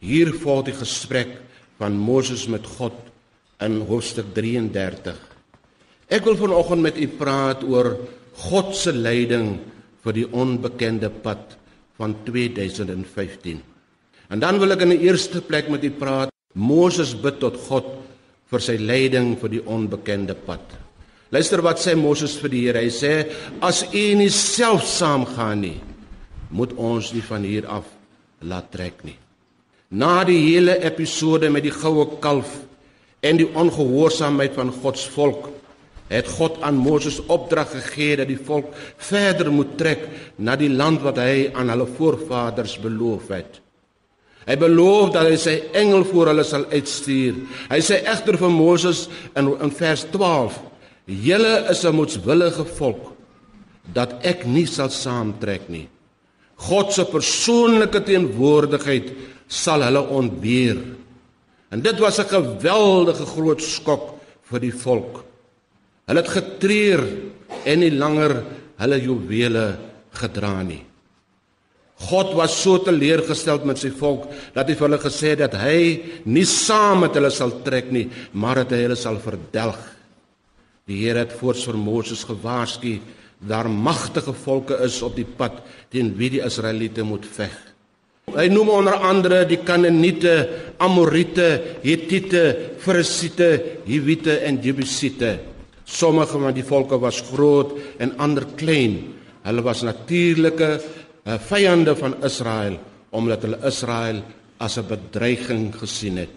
Hier 0.02 0.32
volg 0.42 0.66
die 0.70 0.76
gesprek 0.76 1.36
van 1.78 1.96
Moses 1.96 2.48
met 2.50 2.66
God 2.78 2.96
in 3.64 3.82
hoofstuk 3.88 4.32
33. 4.34 5.14
Ek 6.12 6.24
wil 6.26 6.36
vanoggend 6.36 6.84
met 6.84 6.98
u 6.98 7.08
praat 7.18 7.62
oor 7.64 7.94
God 8.48 8.74
se 8.76 8.92
leiding 8.92 9.54
vir 10.02 10.16
die 10.16 10.26
onbekende 10.26 11.10
pad 11.22 11.56
van 12.00 12.16
2015. 12.26 13.62
En 14.32 14.40
dan 14.40 14.58
wil 14.60 14.74
ek 14.74 14.84
in 14.86 14.94
die 14.96 15.04
eerste 15.06 15.42
plek 15.44 15.68
met 15.72 15.84
u 15.84 15.92
praat 15.94 16.32
Moses 16.58 17.14
bid 17.16 17.38
tot 17.40 17.56
God 17.68 17.88
vir 18.52 18.60
sy 18.64 18.76
leiding 18.80 19.34
vir 19.40 19.54
die 19.56 19.62
onbekende 19.64 20.36
pad. 20.36 20.64
Luister 21.32 21.62
wat 21.64 21.80
sê 21.80 21.94
Moses 21.96 22.34
vir 22.40 22.52
die 22.52 22.66
Here. 22.66 22.82
Hy 22.84 22.90
sê: 22.92 23.12
"As 23.60 23.84
U 23.88 24.04
nie 24.16 24.28
self 24.28 24.84
saamgaan 24.84 25.60
nie, 25.60 25.80
moet 26.50 26.72
ons 26.76 27.12
nie 27.14 27.22
van 27.24 27.42
hier 27.42 27.66
af 27.66 27.84
laat 28.42 28.70
trek 28.70 29.04
nie." 29.04 29.16
Na 29.90 30.24
die 30.24 30.40
hele 30.52 30.76
episode 30.84 31.48
met 31.50 31.62
die 31.62 31.72
goue 31.72 32.18
kalf 32.20 32.52
en 33.22 33.38
die 33.38 33.48
ongehoorsaamheid 33.54 34.54
van 34.58 34.72
God 34.82 34.98
se 34.98 35.10
volk, 35.14 35.48
het 36.12 36.28
God 36.28 36.58
aan 36.66 36.76
Moses 36.76 37.20
opdrag 37.32 37.70
gegee 37.72 38.18
dat 38.20 38.28
die 38.28 38.40
volk 38.40 38.74
verder 39.00 39.48
moet 39.52 39.76
trek 39.80 40.04
na 40.36 40.56
die 40.60 40.70
land 40.70 41.00
wat 41.06 41.20
hy 41.22 41.48
aan 41.54 41.70
hulle 41.72 41.86
voorvaders 41.96 42.76
beloof 42.82 43.30
het. 43.32 43.60
Hy 44.42 44.56
beloof 44.58 45.12
dat 45.14 45.28
hy 45.30 45.38
sy 45.38 45.54
engel 45.78 46.02
voor 46.08 46.32
hulle 46.32 46.44
sal 46.44 46.66
uitstuur. 46.72 47.38
Hy 47.70 47.78
sê 47.84 48.00
egter 48.10 48.36
vir 48.40 48.52
Moses 48.52 49.06
in 49.38 49.52
in 49.62 49.70
vers 49.70 50.02
12: 50.10 50.58
"Julle 51.06 51.70
is 51.70 51.84
'n 51.84 51.94
moetswillige 51.94 52.64
volk 52.64 53.12
dat 53.94 54.18
ek 54.26 54.44
nie 54.44 54.66
sal 54.66 54.90
saamtrek 54.90 55.68
nie. 55.68 55.88
God 56.56 56.92
se 56.92 57.04
persoonlike 57.04 58.02
teenwoordigheid 58.02 59.12
sal 59.46 59.82
hulle 59.82 60.02
ontbeer." 60.08 61.01
En 61.72 61.80
dit 61.80 61.98
was 61.98 62.18
'n 62.20 62.28
geweldige 62.28 63.26
groot 63.26 63.62
skok 63.62 64.14
vir 64.50 64.60
die 64.60 64.74
volk. 64.74 65.24
Hulle 66.06 66.20
het 66.20 66.28
getreur 66.28 67.02
en 67.64 67.78
nie 67.78 67.90
langer 67.90 68.44
hulle 68.76 68.98
juwele 69.00 69.78
gedra 70.12 70.62
nie. 70.62 70.84
God 72.02 72.34
was 72.34 72.62
so 72.62 72.78
teleurgestel 72.82 73.62
met 73.64 73.78
sy 73.78 73.90
volk 73.90 74.26
dat 74.54 74.68
hy 74.68 74.74
vir 74.74 74.88
hulle 74.88 74.98
gesê 74.98 75.32
het 75.32 75.38
dat 75.38 75.54
hy 75.54 76.02
nie 76.24 76.44
saam 76.44 77.00
met 77.00 77.14
hulle 77.14 77.30
sal 77.30 77.62
trek 77.62 77.92
nie, 77.94 78.10
maar 78.32 78.54
dat 78.54 78.70
hy 78.74 78.82
hulle 78.82 78.98
sal 78.98 79.20
verdelg. 79.22 79.78
Die 80.86 80.98
Here 81.06 81.22
het 81.22 81.32
voorts 81.32 81.64
vir 81.64 81.78
Moses 81.78 82.24
gewaarsku 82.24 83.00
daar 83.38 83.70
magtige 83.70 84.32
volke 84.32 84.76
is 84.84 85.02
op 85.02 85.16
die 85.16 85.26
pad 85.26 85.62
teen 85.90 86.14
wie 86.18 86.30
die 86.30 86.42
Israeliete 86.44 87.02
moet 87.02 87.26
veg. 87.26 87.71
Hy 88.30 88.46
noem 88.48 88.70
onder 88.70 88.94
andere 89.02 89.42
die 89.50 89.58
Kanaaniete, 89.66 90.34
Amorite, 90.78 91.78
Hittite, 91.82 92.76
Ferisiete, 92.78 93.82
Hiwite 93.84 94.38
en 94.46 94.60
Jebusiete. 94.62 95.32
Sommige 95.84 96.38
van 96.38 96.54
die 96.54 96.64
volke 96.64 97.00
was 97.02 97.20
groot 97.32 97.74
en 97.98 98.14
ander 98.22 98.46
klein. 98.56 99.00
Hulle 99.42 99.64
was 99.66 99.82
natuurlike 99.82 100.70
uh, 100.78 101.38
vyande 101.50 101.96
van 101.98 102.16
Israel 102.22 102.78
omdat 103.12 103.42
hulle 103.44 103.58
Israel 103.68 104.22
as 104.56 104.78
'n 104.78 104.86
bedreiging 104.88 105.74
gesien 105.74 106.16
het. 106.16 106.32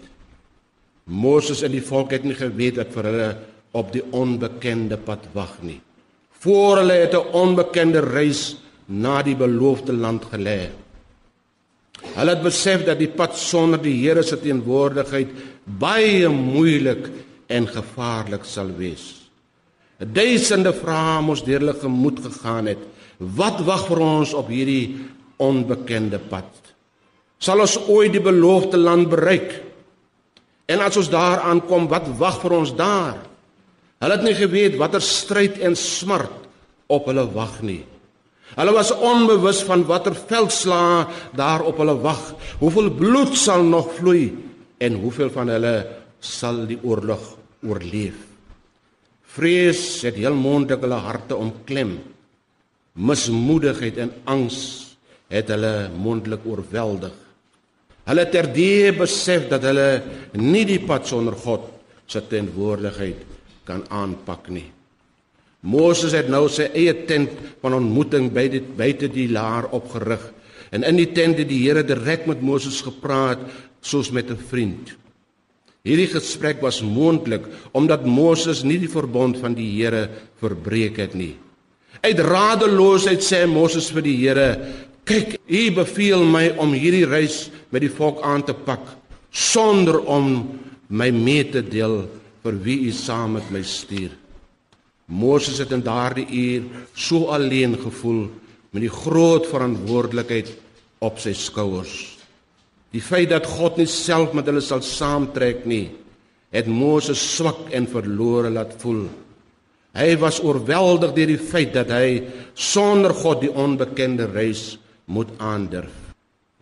Moses 1.04 1.62
en 1.62 1.72
die 1.72 1.80
volk 1.80 2.10
het 2.10 2.24
nie 2.24 2.36
geweet 2.36 2.76
dat 2.76 2.92
vir 2.92 3.04
hulle 3.04 3.36
op 3.72 3.92
die 3.92 4.02
onbekende 4.12 4.98
pad 4.98 5.24
wag 5.32 5.62
nie. 5.62 5.80
voor 6.46 6.76
hulle 6.76 6.92
het 6.92 7.14
'n 7.14 7.32
onbekende 7.32 8.00
reis 8.00 8.56
na 8.84 9.22
die 9.22 9.36
beloofde 9.36 9.92
land 9.92 10.24
gelê. 10.32 10.68
Hulle 12.14 12.34
het 12.36 12.44
besef 12.44 12.84
dat 12.86 13.00
die 13.00 13.10
pad 13.10 13.36
sonder 13.38 13.80
die 13.82 13.96
Here 13.98 14.22
se 14.24 14.38
teenwoordigheid 14.40 15.32
baie 15.66 16.28
moeilik 16.32 17.08
en 17.52 17.66
gevaarlik 17.66 18.46
sal 18.46 18.70
wees. 18.78 19.26
Duisende 19.98 20.74
vrae 20.76 21.22
moes 21.24 21.42
deur 21.44 21.62
hulle 21.62 21.76
gemoed 21.80 22.20
gegaan 22.24 22.70
het. 22.72 22.82
Wat 23.18 23.62
wag 23.64 23.86
vir 23.88 24.02
ons 24.04 24.34
op 24.36 24.50
hierdie 24.52 24.96
onbekende 25.40 26.20
pad? 26.20 26.50
Sal 27.40 27.60
ons 27.64 27.78
ooit 27.88 28.12
die 28.12 28.24
beloofde 28.24 28.80
land 28.80 29.08
bereik? 29.12 29.54
En 30.68 30.82
as 30.82 30.96
ons 30.98 31.10
daar 31.12 31.44
aankom, 31.46 31.88
wat 31.88 32.08
wag 32.18 32.40
vir 32.42 32.56
ons 32.58 32.72
daar? 32.76 33.20
Hulle 34.02 34.16
het 34.18 34.24
nie 34.26 34.36
geweet 34.36 34.76
watter 34.80 35.04
stryd 35.04 35.60
en 35.64 35.76
smart 35.78 36.44
op 36.92 37.08
hulle 37.08 37.24
wag 37.32 37.60
nie. 37.64 37.82
Hulle 38.54 38.72
was 38.72 38.92
onbewus 38.94 39.64
van 39.66 39.82
watter 39.88 40.14
veldslae 40.14 41.06
daar 41.36 41.64
op 41.66 41.80
hulle 41.82 41.96
wag. 42.00 42.22
Hoeveel 42.62 42.90
bloed 42.94 43.34
sal 43.36 43.64
nog 43.66 43.90
vloei 43.98 44.30
en 44.78 45.00
hoeveel 45.02 45.32
van 45.34 45.50
hulle 45.50 45.74
sal 46.20 46.62
die 46.68 46.78
oorlog 46.82 47.34
oorleef? 47.66 48.22
Vrees 49.36 50.00
het 50.06 50.16
heel 50.16 50.36
mondelik 50.38 50.86
hulle 50.86 51.00
harte 51.04 51.36
omklem. 51.36 51.98
Mismoedigheid 52.96 53.98
en 54.00 54.14
angs 54.24 54.60
het 55.28 55.50
hulle 55.52 55.90
mondelik 55.92 56.46
oorweldig. 56.46 57.12
Hulle 58.06 58.24
terdee 58.30 58.94
besef 58.94 59.48
dat 59.50 59.66
hulle 59.66 59.88
nie 60.38 60.64
die 60.68 60.80
pad 60.86 61.08
sonder 61.10 61.34
God 61.42 61.66
se 62.06 62.22
teenwoordigheid 62.30 63.26
kan 63.66 63.82
aanpak 63.90 64.48
nie. 64.54 64.68
Moses 65.66 66.14
het 66.14 66.28
nou 66.30 66.46
sy 66.52 66.68
eie 66.78 66.94
tent 67.08 67.32
van 67.62 67.74
ontmoeting 67.80 68.30
by 68.34 68.46
dit 68.52 68.66
buite 68.78 69.10
die 69.10 69.26
laar 69.32 69.66
opgerig 69.74 70.22
en 70.74 70.86
in 70.86 70.98
die 70.98 71.10
tent 71.14 71.40
het 71.40 71.48
die 71.50 71.64
Here 71.64 71.82
direk 71.86 72.26
met 72.30 72.42
Moses 72.42 72.78
gepraat 72.86 73.42
soos 73.82 74.10
met 74.10 74.30
'n 74.30 74.38
vriend. 74.50 74.94
Hierdie 75.86 76.10
gesprek 76.10 76.60
was 76.62 76.82
moontlik 76.82 77.46
omdat 77.72 78.06
Moses 78.06 78.62
nie 78.62 78.78
die 78.78 78.90
verbond 78.90 79.38
van 79.38 79.54
die 79.54 79.70
Here 79.78 80.08
verbreek 80.40 80.96
het 80.96 81.14
nie. 81.14 81.36
Uit 82.02 82.18
radeloosheid 82.18 83.22
sê 83.22 83.46
Moses 83.46 83.90
vir 83.90 84.02
die 84.02 84.16
Here: 84.16 84.58
"Kyk, 85.04 85.38
U 85.48 85.70
beveel 85.70 86.24
my 86.24 86.54
om 86.58 86.72
hierdie 86.72 87.06
reis 87.06 87.50
met 87.70 87.80
die 87.80 87.90
volk 87.90 88.22
aan 88.22 88.42
te 88.42 88.54
pak 88.54 88.82
sonder 89.30 90.00
om 90.00 90.58
my 90.88 91.10
mee 91.10 91.44
te 91.44 91.62
deel 91.62 92.08
vir 92.42 92.62
wie 92.62 92.86
U 92.88 92.90
saam 92.92 93.32
met 93.32 93.50
my 93.50 93.62
stuur." 93.62 94.25
Moses 95.06 95.60
het 95.62 95.70
in 95.74 95.84
daardie 95.86 96.26
uur 96.26 96.64
so 96.94 97.30
alleen 97.30 97.76
gevoel 97.78 98.26
met 98.74 98.82
die 98.82 98.92
groot 98.92 99.46
verantwoordelikheid 99.46 100.50
op 101.04 101.20
sy 101.22 101.32
skouers. 101.36 102.16
Die 102.90 103.02
feit 103.02 103.30
dat 103.30 103.46
God 103.46 103.78
nie 103.78 103.88
self 103.90 104.34
met 104.34 104.48
hulle 104.48 104.62
sal 104.64 104.82
saamtrek 104.82 105.64
nie, 105.68 105.90
het 106.54 106.66
Moses 106.70 107.20
swak 107.20 107.68
en 107.74 107.88
verlore 107.90 108.50
laat 108.50 108.74
voel. 108.80 109.06
Hy 109.96 110.10
was 110.20 110.42
oorweldig 110.44 111.14
deur 111.16 111.30
die 111.32 111.40
feit 111.40 111.72
dat 111.76 111.90
hy 111.94 112.20
sonder 112.52 113.14
God 113.16 113.40
die 113.44 113.52
onbekende 113.52 114.28
reis 114.28 114.76
moet 115.08 115.30
aandurf. 115.40 115.94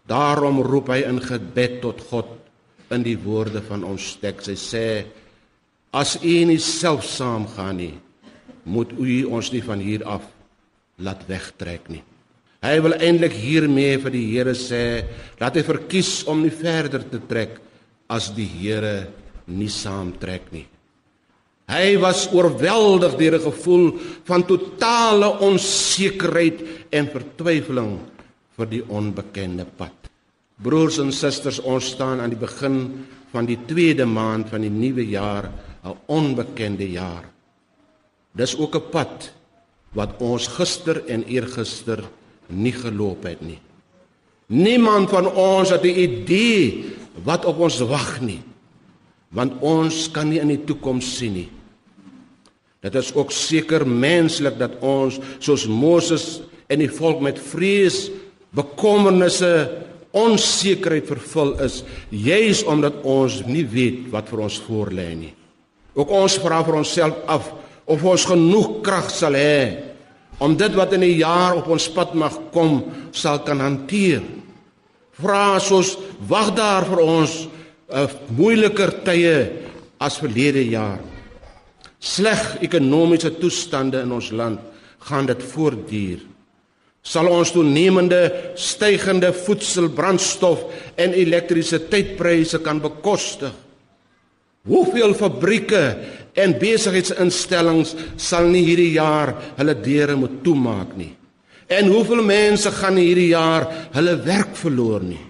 Daarom 0.06 0.60
roep 0.62 0.90
hy 0.92 1.00
in 1.08 1.18
gebed 1.22 1.80
tot 1.82 2.02
God 2.10 2.30
in 2.94 3.02
die 3.06 3.16
woorde 3.18 3.62
van 3.64 3.86
ons 3.88 4.14
teks. 4.20 4.50
Hy 4.52 4.58
sê: 4.60 4.86
As 5.94 6.18
U 6.20 6.34
nie 6.46 6.60
self 6.60 7.06
saamgaan 7.08 7.78
nie, 7.80 7.94
moet 8.64 8.92
u 8.92 9.24
ons 9.24 9.52
nie 9.52 9.62
van 9.62 9.80
hier 9.80 10.04
af 10.04 10.26
laat 10.96 11.24
wegtrek 11.28 11.88
nie. 11.92 12.02
Hy 12.64 12.78
wil 12.80 12.96
eintlik 12.96 13.34
hiermee 13.36 13.98
vir 14.00 14.14
die 14.14 14.24
Here 14.30 14.54
sê 14.56 15.04
dat 15.36 15.56
hy 15.58 15.64
verkies 15.66 16.22
om 16.30 16.40
nie 16.40 16.54
verder 16.54 17.04
te 17.04 17.20
trek 17.28 17.58
as 18.08 18.30
die 18.32 18.48
Here 18.48 19.10
nie 19.52 19.68
saamtrek 19.68 20.48
nie. 20.54 20.64
Hy 21.68 21.96
was 22.00 22.26
oorweldig 22.32 23.16
deur 23.16 23.36
'n 23.36 23.46
gevoel 23.50 23.84
van 24.24 24.44
totale 24.44 25.28
onsekerheid 25.40 26.88
en 26.92 27.08
vertwyfeling 27.08 28.00
vir 28.56 28.66
die 28.66 28.82
onbekende 28.88 29.64
pad. 29.64 29.96
Broers 30.62 30.98
en 30.98 31.12
susters, 31.12 31.60
ons 31.60 31.84
staan 31.84 32.20
aan 32.20 32.30
die 32.30 32.38
begin 32.38 33.06
van 33.32 33.46
die 33.46 33.58
tweede 33.66 34.06
maand 34.06 34.48
van 34.48 34.60
die 34.60 34.70
nuwe 34.70 35.04
jaar, 35.08 35.50
'n 35.84 35.96
onbekende 36.06 36.90
jaar. 36.90 37.33
Dis 38.34 38.56
ook 38.58 38.74
'n 38.76 38.90
pad 38.90 39.32
wat 39.94 40.18
ons 40.18 40.46
gister 40.46 41.06
en 41.06 41.24
eergister 41.24 42.02
nie 42.46 42.72
geloop 42.72 43.22
het 43.22 43.40
nie. 43.40 43.60
Niemand 44.46 45.10
van 45.10 45.26
ons 45.26 45.70
het 45.70 45.82
'n 45.82 45.98
idee 45.98 46.84
wat 47.24 47.44
op 47.44 47.58
ons 47.58 47.78
wag 47.78 48.20
nie. 48.20 48.42
Want 49.30 49.52
ons 49.60 50.10
kan 50.10 50.28
nie 50.28 50.40
in 50.40 50.48
die 50.48 50.64
toekoms 50.64 51.16
sien 51.16 51.32
nie. 51.32 51.50
Dit 52.80 52.94
is 52.94 53.14
ook 53.14 53.32
seker 53.32 53.86
menslik 53.86 54.58
dat 54.58 54.76
ons 54.80 55.18
soos 55.38 55.66
Moses 55.66 56.42
en 56.66 56.78
die 56.78 56.90
volk 56.90 57.20
met 57.20 57.38
vrees, 57.38 58.10
bekommernisse, 58.50 59.82
onsekerheid 60.10 61.06
vervul 61.06 61.56
is, 61.64 61.82
juis 62.08 62.62
omdat 62.64 63.00
ons 63.02 63.40
nie 63.46 63.64
weet 63.66 64.10
wat 64.12 64.28
vir 64.28 64.44
ons 64.46 64.60
voorlê 64.68 65.08
nie. 65.14 65.34
Ook 65.94 66.10
ons 66.10 66.38
vra 66.38 66.60
vir 66.66 66.74
onsself 66.74 67.16
af, 67.26 67.48
of 67.86 68.04
ons 68.04 68.24
genoeg 68.28 68.80
krag 68.84 69.10
sal 69.12 69.36
hê 69.36 69.94
om 70.42 70.56
dit 70.58 70.74
wat 70.74 70.94
in 70.96 71.04
die 71.04 71.18
jaar 71.20 71.58
op 71.60 71.68
ons 71.70 71.86
pad 71.94 72.14
mag 72.18 72.34
kom 72.54 72.80
sal 73.14 73.42
kan 73.46 73.60
hanteer. 73.62 74.22
Vra 75.14 75.60
soos 75.62 75.94
wag 76.26 76.54
daar 76.56 76.84
vir 76.88 77.00
ons 77.00 77.32
'n 77.44 78.08
uh, 78.08 78.08
moeiliker 78.34 78.90
tye 79.04 79.36
as 80.00 80.18
verlede 80.18 80.64
jaar. 80.70 80.98
Sleg 82.00 82.58
ekonomiese 82.60 83.30
toestande 83.38 84.02
in 84.02 84.12
ons 84.12 84.30
land 84.30 84.60
gaan 84.98 85.26
dit 85.26 85.42
voortduur. 85.42 86.20
Sal 87.04 87.28
ons 87.28 87.52
toenemende 87.52 88.52
stygende 88.56 89.32
voedsel, 89.32 89.90
brandstof 89.92 90.64
en 90.96 91.12
elektrisiteitpryse 91.12 92.58
kan 92.64 92.80
bekostig? 92.80 93.52
Hoeveel 94.64 95.12
fabrieke 95.12 95.82
en 96.40 96.54
besigheidsinstellings 96.56 97.92
sal 98.16 98.48
nie 98.48 98.62
hierdie 98.64 98.94
jaar 98.96 99.34
hulle 99.58 99.74
deure 99.76 100.16
moet 100.16 100.40
toemaak 100.44 100.94
nie? 100.96 101.12
En 101.68 101.90
hoeveel 101.92 102.22
mense 102.24 102.72
gaan 102.72 102.96
hierdie 103.00 103.30
jaar 103.32 103.66
hulle 103.92 104.16
werk 104.24 104.56
verloor 104.56 105.04
nie? 105.04 105.20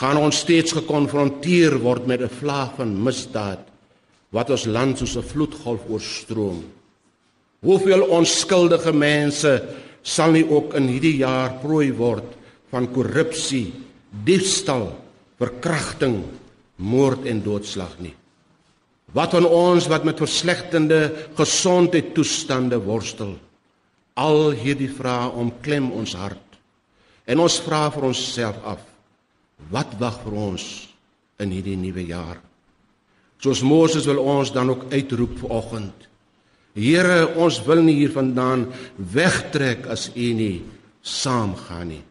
Gaan 0.00 0.20
ons 0.20 0.40
steeds 0.40 0.72
gekonfronteer 0.76 1.76
word 1.84 2.06
met 2.06 2.20
'n 2.20 2.32
vlaag 2.40 2.76
van 2.76 2.96
misdaad 3.04 3.60
wat 4.32 4.50
ons 4.50 4.66
land 4.66 4.98
soos 4.98 5.16
'n 5.16 5.22
vloedgolf 5.22 5.80
oorstroom? 5.88 6.64
Hoeveel 7.60 8.02
onskuldige 8.08 8.92
mense 8.92 9.62
sal 10.02 10.32
nie 10.32 10.44
ook 10.48 10.74
in 10.74 10.88
hierdie 10.88 11.16
jaar 11.16 11.60
prooi 11.60 11.92
word 11.92 12.36
van 12.70 12.92
korrupsie, 12.92 13.72
diefstal, 14.24 14.96
verkrachting 15.38 16.24
moord 16.76 17.26
en 17.30 17.42
doodslag 17.42 17.98
nie. 18.02 18.14
Wat 19.14 19.34
van 19.36 19.46
ons 19.46 19.86
wat 19.90 20.04
met 20.06 20.18
verslegtende 20.18 21.28
gesondheidstoestande 21.38 22.80
worstel? 22.82 23.36
Al 24.18 24.54
hierdie 24.58 24.90
vrae 24.90 25.30
omklem 25.38 25.90
ons 25.92 26.14
hart. 26.18 26.40
En 27.26 27.40
ons 27.40 27.60
vra 27.66 27.86
vir 27.94 28.08
onsself 28.10 28.58
af: 28.64 28.82
Wat 29.70 29.94
wag 30.00 30.18
vir 30.24 30.34
ons 30.50 30.64
in 31.40 31.54
hierdie 31.54 31.78
nuwe 31.78 32.04
jaar? 32.08 32.40
Soos 33.38 33.62
Moses 33.62 34.06
wil 34.08 34.22
ons 34.22 34.52
dan 34.52 34.70
ook 34.72 34.86
uitroep 34.92 35.38
vanoggend. 35.42 36.08
Here, 36.74 37.36
ons 37.38 37.60
wil 37.66 37.84
nie 37.86 38.00
hiervandaan 38.00 38.66
wegtrek 38.96 39.86
as 39.86 40.08
U 40.16 40.30
nie 40.34 40.64
saamgaan 41.04 41.92
nie. 41.92 42.02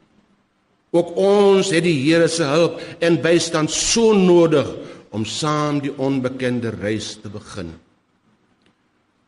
Ook 0.94 1.16
ons 1.18 1.72
het 1.74 1.86
die 1.86 1.98
Here 2.06 2.28
se 2.30 2.46
hulp 2.46 2.80
en 3.02 3.22
bystand 3.22 3.72
so 3.74 4.14
nodig 4.14 4.70
om 5.14 5.26
saam 5.26 5.82
die 5.82 5.94
onbekende 5.98 6.74
reis 6.76 7.16
te 7.22 7.32
begin. 7.34 7.72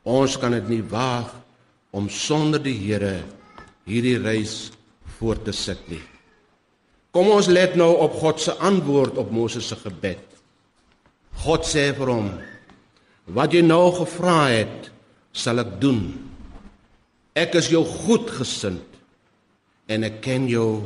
Ons 0.05 0.37
kan 0.37 0.53
dit 0.53 0.67
nie 0.69 0.83
waag 0.85 1.31
om 1.95 2.09
sonder 2.09 2.61
die 2.61 2.77
Here 2.77 3.17
hierdie 3.89 4.17
reis 4.21 4.71
voort 5.17 5.45
te 5.45 5.53
sit 5.53 5.81
nie. 5.89 6.01
Kom 7.15 7.31
ons 7.33 7.47
let 7.49 7.77
nou 7.79 7.93
op 8.03 8.17
God 8.19 8.41
se 8.43 8.53
antwoord 8.59 9.17
op 9.21 9.31
Moses 9.33 9.69
se 9.71 9.77
gebed. 9.79 10.21
God 11.45 11.65
sê 11.65 11.93
vir 11.95 12.11
hom: 12.11 12.29
"Wat 13.25 13.53
jy 13.53 13.61
nou 13.61 13.91
gevra 13.95 14.49
het, 14.51 14.91
sal 15.35 15.59
ek 15.59 15.75
doen. 15.83 16.01
Ek 17.35 17.55
is 17.59 17.67
jou 17.73 17.83
goedgesind 17.83 18.99
en 19.91 20.07
ek 20.07 20.21
ken 20.23 20.47
jou 20.49 20.85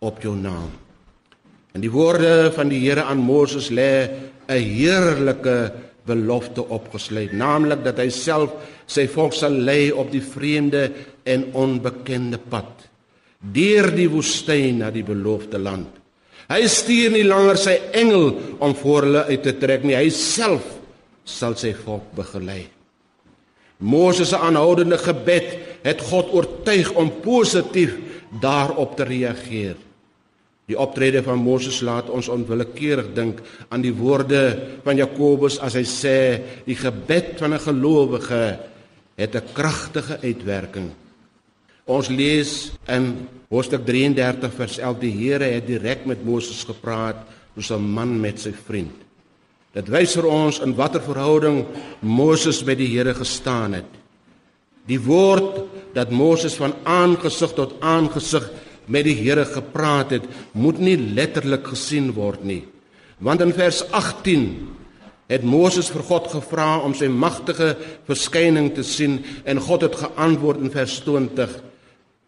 op 0.00 0.20
jou 0.24 0.34
naam. 0.36 0.70
En 1.72 1.84
die 1.84 1.92
woorde 1.92 2.50
van 2.54 2.68
die 2.72 2.80
Here 2.82 3.04
aan 3.06 3.22
Moses 3.22 3.70
lê 3.70 4.08
'n 4.48 4.58
heerlike 4.58 5.72
belofte 6.04 6.64
opgesluit, 6.68 7.32
naamlik 7.32 7.84
dat 7.84 7.98
hy 7.98 8.08
self 8.10 8.50
sy 8.86 9.06
volk 9.06 9.32
sal 9.32 9.52
lei 9.52 9.92
op 9.92 10.10
die 10.10 10.22
vreemde 10.22 10.90
en 11.24 11.52
onbekende 11.52 12.38
pad 12.38 12.88
deur 13.40 13.88
die 13.96 14.08
woestyn 14.08 14.82
na 14.82 14.90
die 14.92 15.04
beloofde 15.06 15.58
land. 15.58 15.88
Hy 16.50 16.66
stuur 16.68 17.14
nie 17.14 17.24
langer 17.24 17.56
sy 17.56 17.76
engel 17.96 18.34
om 18.60 18.74
voor 18.74 19.06
hulle 19.06 19.24
uit 19.30 19.42
te 19.42 19.54
trek 19.56 19.86
nie, 19.86 19.96
hy 19.96 20.10
self 20.10 20.66
sal 21.24 21.54
sy 21.56 21.72
volk 21.72 22.10
begelei. 22.18 22.66
Moses 23.80 24.28
se 24.28 24.36
aanhoudende 24.36 24.98
gebed 25.00 25.54
het 25.86 26.02
God 26.10 26.34
oortuig 26.36 26.90
om 27.00 27.08
positief 27.24 27.96
daarop 28.42 28.98
te 28.98 29.06
reageer. 29.08 29.78
Die 30.70 30.78
optrede 30.78 31.18
van 31.26 31.40
Moses 31.42 31.80
laat 31.82 32.10
ons 32.14 32.28
onwillekeurig 32.30 33.08
dink 33.16 33.40
aan 33.74 33.82
die 33.82 33.94
woorde 33.94 34.42
van 34.84 35.00
Jakobus 35.00 35.58
as 35.58 35.74
hy 35.74 35.82
sê 35.82 36.18
die 36.62 36.78
gebed 36.78 37.40
van 37.42 37.54
'n 37.54 37.66
gelowige 37.66 38.58
het 39.18 39.34
'n 39.34 39.50
kragtige 39.52 40.18
uitwerking. 40.22 40.90
Ons 41.86 42.08
lees 42.08 42.70
in 42.86 43.26
Hoofstuk 43.50 43.84
33 43.84 44.52
vers 44.54 44.78
11 44.78 44.98
die 45.00 45.10
Here 45.10 45.44
het 45.44 45.66
direk 45.66 46.06
met 46.06 46.24
Moses 46.24 46.62
gepraat 46.64 47.26
soos 47.56 47.70
'n 47.70 47.82
man 47.82 48.20
met 48.20 48.38
sy 48.38 48.52
vriend. 48.52 48.94
Dit 49.74 49.88
wys 49.88 50.14
vir 50.14 50.26
ons 50.26 50.60
in 50.60 50.74
watter 50.74 51.02
verhouding 51.02 51.66
Moses 52.00 52.64
met 52.64 52.78
die 52.78 52.96
Here 52.96 53.14
gestaan 53.14 53.72
het. 53.72 53.90
Die 54.86 55.00
woord 55.00 55.66
dat 55.94 56.10
Moses 56.10 56.54
van 56.54 56.74
aangesig 56.84 57.52
tot 57.54 57.74
aangesig 57.80 58.50
met 58.90 59.06
die 59.06 59.16
Here 59.16 59.46
gepraat 59.46 60.10
het, 60.16 60.26
moet 60.52 60.80
nie 60.82 60.96
letterlik 60.98 61.70
gesien 61.70 62.10
word 62.16 62.42
nie. 62.44 62.64
Want 63.22 63.44
in 63.44 63.54
vers 63.54 63.84
18 63.94 64.46
het 65.30 65.46
Moses 65.46 65.90
vir 65.92 66.02
God 66.08 66.26
gevra 66.32 66.80
om 66.82 66.94
sy 66.96 67.06
magtige 67.06 67.74
verskyning 68.08 68.72
te 68.74 68.82
sien 68.86 69.20
en 69.46 69.62
God 69.62 69.86
het 69.86 69.98
geantwoord 70.00 70.64
in 70.64 70.72
vers 70.74 70.98
20: 71.06 71.52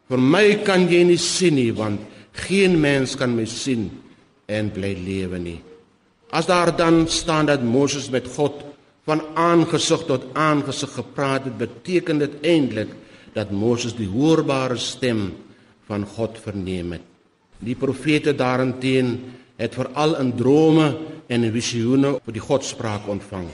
"Vir 0.09 0.18
my 0.18 0.62
kan 0.64 0.87
jy 0.88 1.03
nie 1.05 1.18
sien 1.18 1.55
nie, 1.55 1.72
want 1.72 2.01
geen 2.33 2.81
mens 2.81 3.16
kan 3.16 3.35
my 3.35 3.44
sien 3.44 3.90
en 4.46 4.70
bly 4.70 4.94
lewe 4.94 5.38
nie." 5.38 5.61
As 6.31 6.46
daar 6.46 6.77
dan 6.77 7.09
staan 7.09 7.46
dat 7.46 7.62
Moses 7.62 8.11
met 8.11 8.29
God 8.37 8.62
van 9.05 9.20
aangesig 9.35 10.07
tot 10.07 10.25
aangesig 10.33 10.92
gepraat 10.94 11.44
het, 11.44 11.59
beteken 11.59 12.18
dit 12.18 12.33
eintlik 12.42 12.88
dat 13.35 13.51
Moses 13.51 13.94
die 13.94 14.09
hoorbare 14.09 14.79
stem 14.79 15.33
van 15.88 16.07
God 16.07 16.38
verneem 16.38 16.92
het. 16.97 17.07
Die 17.62 17.77
profete 17.79 18.35
daarenteen 18.35 19.16
het 19.57 19.75
veral 19.79 20.16
in 20.18 20.33
drome 20.37 20.87
en 21.29 21.45
in 21.47 21.55
visioene 21.55 22.16
vir 22.25 22.37
die 22.37 22.42
godspraak 22.42 23.07
ontvang. 23.11 23.49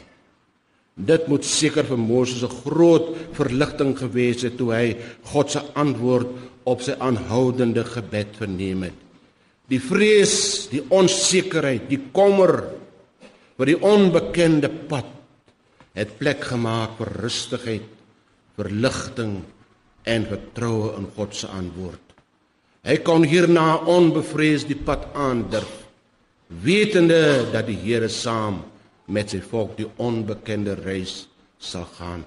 Dit 0.99 1.29
moet 1.31 1.45
seker 1.47 1.87
vir 1.87 1.99
Moses 1.99 2.43
'n 2.43 2.57
groot 2.64 3.14
verligting 3.33 3.95
gewees 3.97 4.43
het 4.43 4.57
toe 4.57 4.73
hy 4.75 4.97
God 5.23 5.51
se 5.51 5.61
antwoord 5.75 6.29
op 6.64 6.83
sy 6.83 6.97
aanhoudende 6.99 7.85
gebed 7.85 8.35
verneem 8.37 8.83
het. 8.83 8.99
Die 9.69 9.81
vrees, 9.81 10.69
die 10.71 10.83
onsekerheid, 10.88 11.88
die 11.88 12.01
kommer 12.12 12.64
vir 13.59 13.67
die 13.67 13.81
onbekende 13.83 14.69
pad 14.69 15.07
het 15.95 16.19
plek 16.19 16.45
gemaak 16.45 16.97
vir 16.99 17.11
rustigheid, 17.23 17.88
verligting 18.57 19.43
en 20.05 20.27
vertroue 20.27 20.95
in 20.97 21.07
God 21.17 21.35
se 21.35 21.47
antwoord. 21.47 22.08
Hy 22.87 22.97
kon 23.03 23.25
hierna 23.27 23.81
onbevrees 23.91 24.64
die 24.69 24.79
pad 24.79 25.09
aandurf, 25.19 25.71
wetende 26.62 27.49
dat 27.53 27.67
die 27.67 27.77
Here 27.77 28.09
saam 28.09 28.62
met 29.09 29.33
sy 29.35 29.41
volk 29.43 29.77
die 29.79 29.88
onbekende 29.99 30.77
reis 30.79 31.27
sal 31.59 31.88
gaan. 31.99 32.23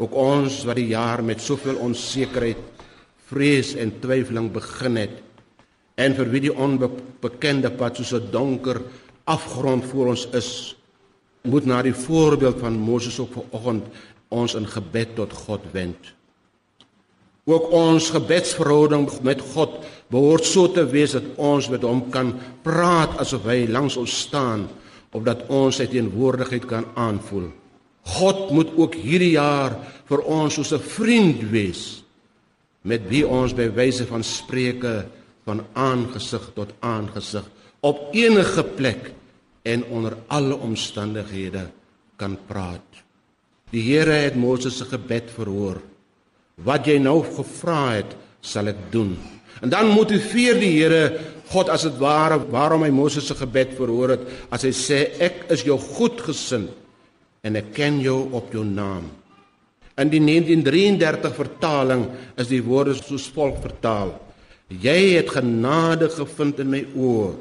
Ook 0.00 0.14
ons 0.18 0.62
wat 0.66 0.78
die 0.80 0.90
jaar 0.90 1.22
met 1.22 1.42
soveel 1.44 1.78
onsekerheid, 1.84 2.60
vrees 3.30 3.76
en 3.78 3.94
twyfeling 4.02 4.50
begin 4.52 4.98
het 5.00 5.20
en 6.00 6.16
vir 6.16 6.30
wie 6.32 6.46
die 6.48 6.52
onbekende 6.52 7.70
pad 7.78 8.00
soos 8.00 8.12
'n 8.12 8.30
donker 8.32 8.80
afgrond 9.24 9.84
voor 9.84 10.06
ons 10.16 10.26
is, 10.32 10.76
moet 11.42 11.64
na 11.64 11.82
die 11.82 11.94
voorbeeld 11.94 12.58
van 12.60 12.78
Moses 12.78 13.18
op 13.18 13.32
vanoggend 13.32 13.86
ons 14.28 14.54
in 14.54 14.66
gebed 14.66 15.14
tot 15.14 15.32
God 15.32 15.60
wend. 15.72 16.14
Ook 17.44 17.72
ons 17.74 18.10
gebedsverhouding 18.14 19.08
met 19.26 19.40
God 19.54 19.80
behoort 20.12 20.46
so 20.46 20.68
te 20.70 20.84
wees 20.86 21.16
dat 21.16 21.26
ons 21.42 21.66
met 21.72 21.82
hom 21.82 22.04
kan 22.14 22.30
praat 22.62 23.16
asof 23.22 23.48
hy 23.50 23.64
langs 23.66 23.96
ons 23.98 24.14
staan 24.28 24.68
opdat 25.12 25.48
ons 25.50 25.80
sy 25.80 25.88
teenwoordigheid 25.90 26.68
kan 26.70 26.86
aanvoel. 26.94 27.50
God 28.14 28.50
moet 28.54 28.70
ook 28.78 28.94
hierdie 28.94 29.34
jaar 29.34 29.74
vir 30.08 30.22
ons 30.22 30.54
soos 30.54 30.72
'n 30.72 30.78
vriend 30.78 31.42
wees 31.50 32.02
met 32.82 33.02
wie 33.10 33.26
ons 33.26 33.54
by 33.54 33.68
wyse 33.74 34.06
van 34.06 34.22
spreuke 34.22 35.06
van 35.44 35.66
aangesig 35.74 36.50
tot 36.54 36.74
aangesig 36.80 37.44
op 37.80 38.14
enige 38.14 38.62
plek 38.62 39.12
en 39.62 39.84
onder 39.84 40.16
alle 40.28 40.56
omstandighede 40.56 41.70
kan 42.16 42.38
praat. 42.46 42.86
Die 43.70 43.82
Here 43.82 44.12
het 44.12 44.36
Moses 44.36 44.78
se 44.78 44.84
gebed 44.84 45.30
verhoor 45.30 45.82
wat 46.66 46.86
jy 46.86 46.98
nou 47.02 47.20
gevra 47.26 47.98
het, 47.98 48.16
sal 48.42 48.70
ek 48.72 48.88
doen. 48.92 49.14
En 49.62 49.70
dan 49.70 49.92
motiveer 49.94 50.58
die 50.58 50.72
Here 50.74 51.04
God 51.52 51.68
as 51.70 51.84
dit 51.86 51.98
ware 52.00 52.38
waarom 52.50 52.86
hy 52.86 52.90
Moses 52.94 53.26
se 53.28 53.36
gebed 53.36 53.74
verhoor 53.76 54.16
het 54.16 54.22
as 54.54 54.64
hy 54.64 54.72
sê 54.74 55.00
ek 55.22 55.44
is 55.52 55.66
jou 55.66 55.76
goedgesind 55.76 56.70
en 57.44 57.58
ek 57.58 57.72
ken 57.76 57.98
jou 58.00 58.30
op 58.38 58.52
jou 58.54 58.64
naam. 58.64 59.10
In 60.00 60.08
die 60.08 60.22
1933 60.24 61.34
vertaling 61.36 62.06
is 62.40 62.48
die 62.48 62.62
woorde 62.64 62.94
soos 62.96 63.26
volg 63.34 63.58
vertaal: 63.60 64.14
Jy 64.72 65.18
het 65.18 65.34
genade 65.34 66.08
gevind 66.14 66.62
in 66.64 66.70
my 66.72 66.82
oë. 66.96 67.32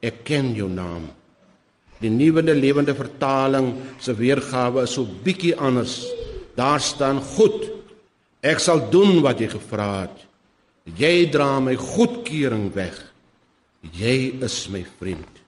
Ek 0.00 0.22
ken 0.24 0.54
jou 0.56 0.70
naam. 0.72 1.10
Die 2.00 2.08
nuwe 2.08 2.40
lewende 2.40 2.94
vertaling 2.96 3.74
se 4.00 4.14
weergawe 4.16 4.86
is 4.86 4.94
so 4.96 5.04
bietjie 5.04 5.52
anders. 5.60 6.06
Daar 6.56 6.80
staan 6.80 7.20
goed 7.36 7.68
Ek 8.40 8.60
sal 8.62 8.86
doen 8.92 9.20
wat 9.24 9.40
jy 9.40 9.50
gevra 9.52 9.90
het. 10.06 10.26
Jy 10.96 11.28
dra 11.32 11.58
my 11.60 11.76
goedkeuring 11.76 12.70
weg. 12.72 12.96
Jy 13.96 14.40
is 14.44 14.62
my 14.72 14.80
vriend. 14.98 15.40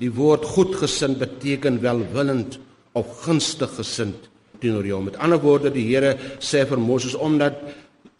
Die 0.00 0.10
woord 0.14 0.46
goedgesind 0.46 1.18
beteken 1.20 1.80
welwillend 1.82 2.58
of 2.96 3.10
gunstig 3.24 3.72
gesind 3.76 4.28
teenoor 4.62 4.86
jou. 4.86 5.00
Met 5.04 5.18
ander 5.22 5.40
woorde, 5.42 5.72
die 5.74 5.86
Here 5.88 6.14
sê 6.38 6.64
vir 6.68 6.80
Moses 6.80 7.16
omdat 7.18 7.58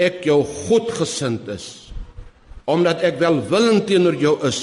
ek 0.00 0.24
jou 0.28 0.40
goedgesind 0.44 1.48
is, 1.52 1.92
omdat 2.70 3.04
ek 3.06 3.20
welwillend 3.20 3.86
teenoor 3.88 4.16
jou 4.18 4.36
is, 4.48 4.60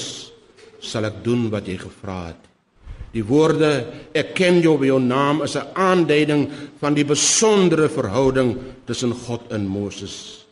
sal 0.82 1.06
ek 1.08 1.22
doen 1.24 1.46
wat 1.52 1.68
jy 1.70 1.78
gevra 1.80 2.20
het. 2.30 2.47
Die 3.14 3.24
woorde 3.24 3.70
ek 4.16 4.34
ken 4.36 4.60
jou 4.60 4.76
by 4.80 4.90
jou 4.90 5.00
naam 5.00 5.42
is 5.42 5.56
'n 5.56 5.72
aanduiding 5.74 6.48
van 6.80 6.94
die 6.94 7.04
besondere 7.04 7.88
verhouding 7.88 8.56
tussen 8.86 9.12
God 9.12 9.40
en 9.50 9.66
Moses. 9.66 10.44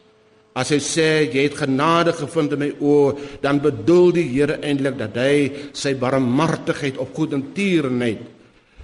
As 0.56 0.70
hy 0.70 0.78
sê 0.80 1.28
jy 1.28 1.42
het 1.42 1.58
genade 1.60 2.12
gevind 2.16 2.52
in 2.52 2.58
my 2.58 2.72
oë, 2.80 3.40
dan 3.42 3.60
bedoel 3.60 4.12
die 4.12 4.28
Here 4.28 4.56
eintlik 4.62 4.96
dat 4.96 5.14
hy 5.14 5.52
sy 5.72 5.94
barmhartigheid 5.94 6.96
of 6.96 7.12
goedertierenheid 7.12 8.22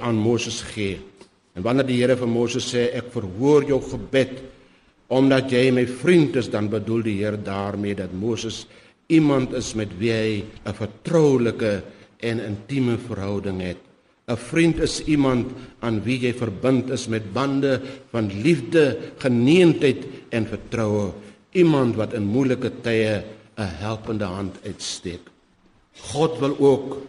aan 0.01 0.17
Moses 0.21 0.63
gee. 0.75 0.99
En 1.57 1.63
wanneer 1.63 1.87
die 1.87 2.01
Here 2.01 2.17
vir 2.17 2.29
Moses 2.29 2.75
sê 2.75 2.91
ek 2.93 3.11
verhoor 3.13 3.65
jou 3.65 3.81
gebed 3.81 4.43
omdat 5.13 5.51
jy 5.53 5.71
my 5.71 5.85
vriend 5.87 6.37
is, 6.37 6.49
dan 6.49 6.71
bedoel 6.73 7.03
die 7.03 7.19
Here 7.21 7.37
daarmee 7.37 7.95
dat 7.95 8.13
Moses 8.13 8.67
iemand 9.09 9.53
is 9.53 9.75
met 9.75 9.89
wie 9.99 10.13
hy 10.13 10.45
'n 10.65 10.73
vertroulike 10.73 11.83
en 12.23 12.41
intieme 12.41 12.99
verhouding 12.99 13.61
het. 13.61 13.81
'n 14.31 14.39
Vriend 14.39 14.79
is 14.79 15.03
iemand 15.05 15.51
aan 15.81 16.03
wie 16.07 16.19
jy 16.21 16.33
verbind 16.35 16.91
is 16.91 17.09
met 17.11 17.33
bande 17.33 17.81
van 18.11 18.31
liefde, 18.43 18.99
geneentheid 19.19 20.07
en 20.31 20.47
vertroue. 20.47 21.13
Iemand 21.53 21.97
wat 21.97 22.15
in 22.15 22.25
moeilike 22.25 22.71
tye 22.83 23.25
'n 23.57 23.73
helpende 23.83 24.25
hand 24.25 24.57
uitsteek. 24.65 25.21
God 26.15 26.39
wil 26.39 26.57
ook 26.59 27.03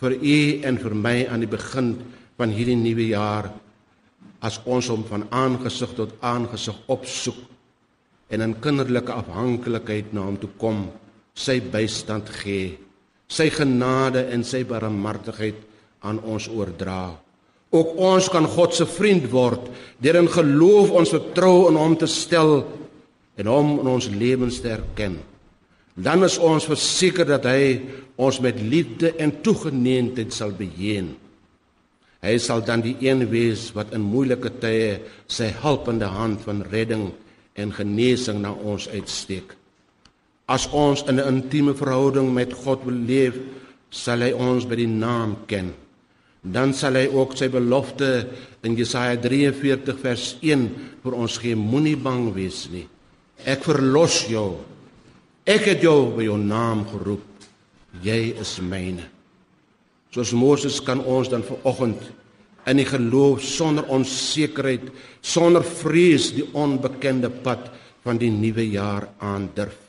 vir 0.00 0.12
u 0.22 0.60
en 0.62 0.78
vir 0.78 0.94
my 0.94 1.26
aan 1.26 1.40
die 1.40 1.50
begin 1.50 1.96
van 2.36 2.50
hierdie 2.50 2.76
nuwe 2.76 3.06
jaar 3.06 3.50
as 4.38 4.60
ons 4.64 4.86
hom 4.88 5.04
van 5.04 5.26
aangesig 5.30 5.94
tot 5.94 6.14
aangesig 6.20 6.76
opsoek 6.86 7.38
en 8.28 8.40
in 8.40 8.60
kinderlike 8.60 9.12
afhanklikheid 9.12 10.12
na 10.12 10.20
hom 10.20 10.36
toe 10.38 10.50
kom, 10.56 10.90
sy 11.34 11.60
bystand 11.60 12.28
gee 12.28 12.78
sy 13.28 13.50
genade 13.52 14.24
en 14.32 14.44
sy 14.44 14.64
barmhartigheid 14.68 15.60
aan 16.08 16.20
ons 16.24 16.48
oordra. 16.48 17.12
Ook 17.68 17.98
ons 18.00 18.28
kan 18.32 18.46
God 18.48 18.72
se 18.74 18.86
vriend 18.88 19.28
word 19.32 19.68
deur 20.00 20.16
in 20.22 20.30
geloof 20.32 20.94
ons 20.96 21.12
vertrou 21.12 21.68
in 21.68 21.76
hom 21.76 21.96
te 22.00 22.08
stel 22.08 22.62
en 23.38 23.50
hom 23.52 23.74
in 23.82 23.90
ons 23.92 24.08
lewens 24.08 24.62
te 24.64 24.72
erken. 24.72 25.18
Dan 25.98 26.24
is 26.24 26.38
ons 26.38 26.66
verseker 26.68 27.26
dat 27.28 27.44
hy 27.50 27.80
ons 28.18 28.40
met 28.42 28.56
liefde 28.62 29.12
en 29.18 29.34
toegeneentheid 29.42 30.32
sal 30.34 30.54
beheer. 30.56 31.10
Hy 32.22 32.34
sal 32.42 32.64
dan 32.66 32.82
die 32.82 32.96
een 33.02 33.28
wees 33.30 33.68
wat 33.76 33.92
in 33.94 34.02
moeilike 34.02 34.50
tye 34.62 34.96
sy 35.30 35.52
helpende 35.62 36.08
hand 36.10 36.42
van 36.46 36.64
redding 36.70 37.10
en 37.58 37.74
genesing 37.74 38.40
na 38.42 38.54
ons 38.54 38.88
uitsteek. 38.90 39.54
As 40.48 40.64
ons 40.72 41.04
in 41.04 41.20
'n 41.20 41.28
intieme 41.28 41.74
verhouding 41.74 42.32
met 42.32 42.52
God 42.52 42.84
wil 42.84 42.96
leef, 42.96 43.36
sal 43.90 44.20
hy 44.20 44.32
ons 44.32 44.64
by 44.64 44.76
die 44.76 44.88
naam 44.88 45.36
ken. 45.46 45.74
Dan 46.42 46.72
sal 46.72 46.94
hy 46.94 47.08
ook 47.12 47.36
sy 47.36 47.48
belofte 47.48 48.28
in 48.62 48.76
Jesaja 48.76 49.16
43 49.20 49.98
vers 50.00 50.36
1 50.40 50.68
vir 51.02 51.12
ons 51.12 51.38
gee: 51.38 51.56
Moenie 51.56 51.96
bang 51.96 52.32
wees 52.34 52.68
nie. 52.70 52.86
Ek 53.44 53.64
verlos 53.64 54.26
jou. 54.28 54.56
Ek 55.44 55.64
het 55.64 55.82
jou 55.82 56.16
by 56.16 56.24
jou 56.28 56.38
naam 56.38 56.86
geroep. 56.86 57.24
Jy 58.02 58.34
is 58.40 58.58
myne. 58.60 59.04
Soos 60.12 60.32
Moses 60.32 60.80
kan 60.80 61.00
ons 61.00 61.28
dan 61.28 61.42
vanoggend 61.42 62.00
in 62.68 62.76
die 62.76 62.88
geloof 62.88 63.42
sonder 63.44 63.88
onsekerheid, 63.92 64.88
sonder 65.24 65.64
vrees 65.64 66.32
die 66.36 66.44
onbekende 66.52 67.30
pad 67.30 67.70
van 68.04 68.20
die 68.20 68.30
nuwe 68.32 68.64
jaar 68.68 69.08
aandurf. 69.24 69.87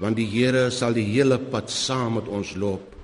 Want 0.00 0.16
die 0.16 0.28
Here 0.28 0.70
sal 0.72 0.96
die 0.96 1.06
hele 1.12 1.38
pad 1.38 1.70
saam 1.72 2.16
met 2.18 2.28
ons 2.28 2.54
loop. 2.56 2.96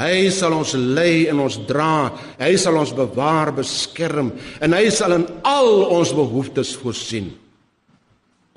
Hy 0.00 0.30
sal 0.32 0.54
ons 0.54 0.72
lei 0.74 1.28
en 1.30 1.42
ons 1.44 1.56
dra. 1.68 2.10
Hy 2.40 2.54
sal 2.58 2.78
ons 2.80 2.94
bewaar, 2.96 3.52
beskerm 3.56 4.32
en 4.62 4.74
hy 4.76 4.86
sal 4.94 5.16
in 5.18 5.26
al 5.46 5.84
ons 5.90 6.14
behoeftes 6.16 6.74
voorsien. 6.78 7.30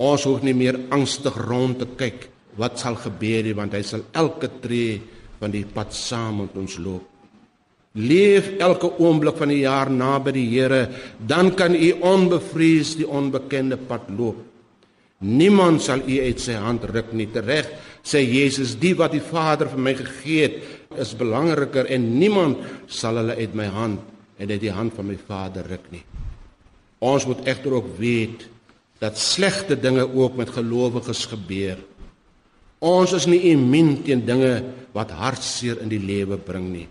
Ons 0.01 0.25
hoef 0.25 0.41
nie 0.45 0.55
meer 0.57 0.79
angstig 0.93 1.35
rond 1.45 1.77
te 1.81 1.89
kyk 1.99 2.29
wat 2.57 2.77
sal 2.81 2.97
gebeur 3.01 3.45
nie 3.45 3.55
want 3.57 3.73
hy 3.73 3.81
sal 3.85 4.05
elke 4.17 4.49
tree 4.61 5.01
van 5.39 5.53
die 5.53 5.65
pad 5.65 5.93
saam 5.93 6.43
met 6.43 6.55
ons 6.57 6.77
loop. 6.81 7.09
Leef 7.93 8.55
elke 8.57 8.89
oomblik 9.05 9.37
van 9.37 9.51
die 9.53 9.61
jaar 9.67 9.91
naby 9.93 10.31
die 10.33 10.47
Here, 10.49 10.87
dan 11.19 11.51
kan 11.53 11.75
u 11.77 11.91
onbevrees 12.01 12.95
die 12.97 13.05
onbekende 13.05 13.77
pad 13.77 14.09
loop. 14.17 14.39
Niemand 15.23 15.81
sal 15.81 16.03
u 16.03 16.19
uit 16.19 16.39
sy 16.41 16.55
hand 16.59 16.83
ruk 16.91 17.13
nie. 17.15 17.29
Tereg 17.31 17.69
sê 18.03 18.19
Jesus, 18.23 18.75
die 18.79 18.93
wat 18.99 19.15
die 19.15 19.23
Vader 19.23 19.69
vir 19.71 19.79
my 19.79 19.93
gegee 19.95 20.47
het, 20.47 20.57
is 20.99 21.15
belangriker 21.17 21.87
en 21.89 22.09
niemand 22.19 22.59
sal 22.91 23.17
hulle 23.21 23.37
uit 23.39 23.55
my 23.57 23.69
hand 23.71 24.03
en 24.37 24.51
uit 24.51 24.61
die 24.61 24.73
hand 24.73 24.93
van 24.97 25.07
my 25.07 25.17
Vader 25.17 25.65
ruk 25.71 25.87
nie. 25.93 26.03
Ons 27.03 27.25
moet 27.27 27.47
egter 27.47 27.75
ook 27.79 27.87
weet 27.97 28.45
dat 29.03 29.19
slegte 29.19 29.75
dinge 29.79 30.05
ook 30.05 30.37
met 30.39 30.51
gelowiges 30.53 31.25
gebeur. 31.31 31.79
Ons 32.83 33.15
is 33.15 33.27
nie 33.27 33.41
immuun 33.51 33.97
teen 34.03 34.23
dinge 34.27 34.53
wat 34.95 35.11
hartseer 35.15 35.81
in 35.83 35.91
die 35.91 36.01
lewe 36.03 36.37
bring 36.39 36.69
nie. 36.71 36.87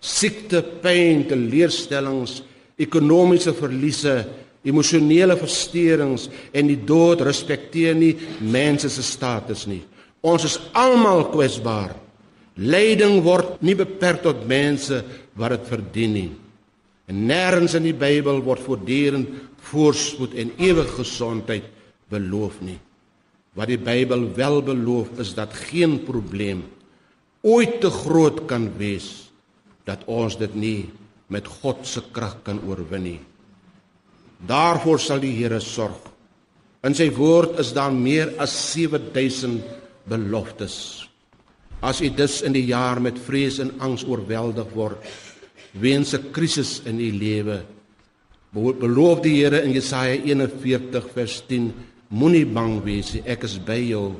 Siekte, 0.00 0.62
pyn, 0.82 1.24
teleurstellings, 1.28 2.40
ekonomiese 2.80 3.54
verliese, 3.56 4.18
emosionele 4.66 5.36
versteurings 5.38 6.28
en 6.52 6.70
die 6.70 6.78
dood 6.88 7.22
respekteer 7.26 7.94
nie 7.96 8.14
mense 8.40 8.90
se 8.90 9.04
status 9.06 9.66
nie. 9.70 9.82
Ons 10.26 10.46
is 10.48 10.58
almal 10.74 11.28
kwesbaar. 11.30 11.94
Lyding 12.56 13.20
word 13.24 13.60
nie 13.62 13.76
beperk 13.78 14.22
tot 14.24 14.46
mense 14.48 15.02
wat 15.36 15.54
dit 15.54 15.70
verdien 15.70 16.14
nie. 16.16 16.30
En 17.06 17.26
nêrens 17.28 17.76
in 17.78 17.84
die 17.86 17.94
Bybel 17.96 18.40
word 18.42 18.64
voortdurend 18.64 19.30
voorspoed 19.66 20.34
en 20.38 20.52
ewige 20.62 21.00
gesondheid 21.02 21.66
beloof 22.10 22.60
nie. 22.62 22.78
Wat 23.56 23.70
die 23.70 23.80
Bybel 23.80 24.28
wel 24.36 24.60
beloof 24.62 25.18
is 25.22 25.34
dat 25.34 25.54
geen 25.70 25.98
probleem 26.06 26.64
ooit 27.46 27.80
te 27.80 27.90
groot 27.90 28.44
kan 28.50 28.68
wees 28.78 29.30
dat 29.86 30.02
ons 30.10 30.34
dit 30.38 30.54
nie 30.58 30.88
met 31.30 31.46
God 31.62 31.86
se 31.86 32.02
krag 32.12 32.40
kan 32.46 32.58
oorwin 32.66 33.04
nie. 33.06 33.20
Daarvoor 34.38 35.00
sal 35.00 35.22
die 35.22 35.32
Here 35.36 35.60
sorg. 35.60 36.12
In 36.84 36.94
sy 36.94 37.08
woord 37.10 37.58
is 37.58 37.72
daar 37.74 37.94
meer 37.94 38.34
as 38.38 38.52
7000 38.72 39.62
beloftes. 40.06 41.06
As 41.82 42.00
u 42.00 42.10
dus 42.10 42.42
in 42.46 42.54
die 42.54 42.66
jaar 42.68 43.00
met 43.02 43.18
vrees 43.18 43.58
en 43.62 43.74
angs 43.80 44.04
oorweldig 44.04 44.68
word 44.74 45.02
weens 45.72 46.14
'n 46.14 46.32
krisis 46.32 46.80
in 46.86 47.00
u 47.00 47.10
lewe, 47.12 47.64
beloof 48.52 49.20
die 49.20 49.42
Here 49.42 49.62
in 49.62 49.72
Jesaja 49.72 50.14
41 50.14 51.10
vers 51.12 51.42
10 51.48 51.72
Moenie 52.08 52.46
bang 52.46 52.78
wees 52.84 53.14
nie, 53.14 53.22
ek 53.26 53.44
is 53.48 53.58
by 53.58 53.78
jou. 53.82 54.14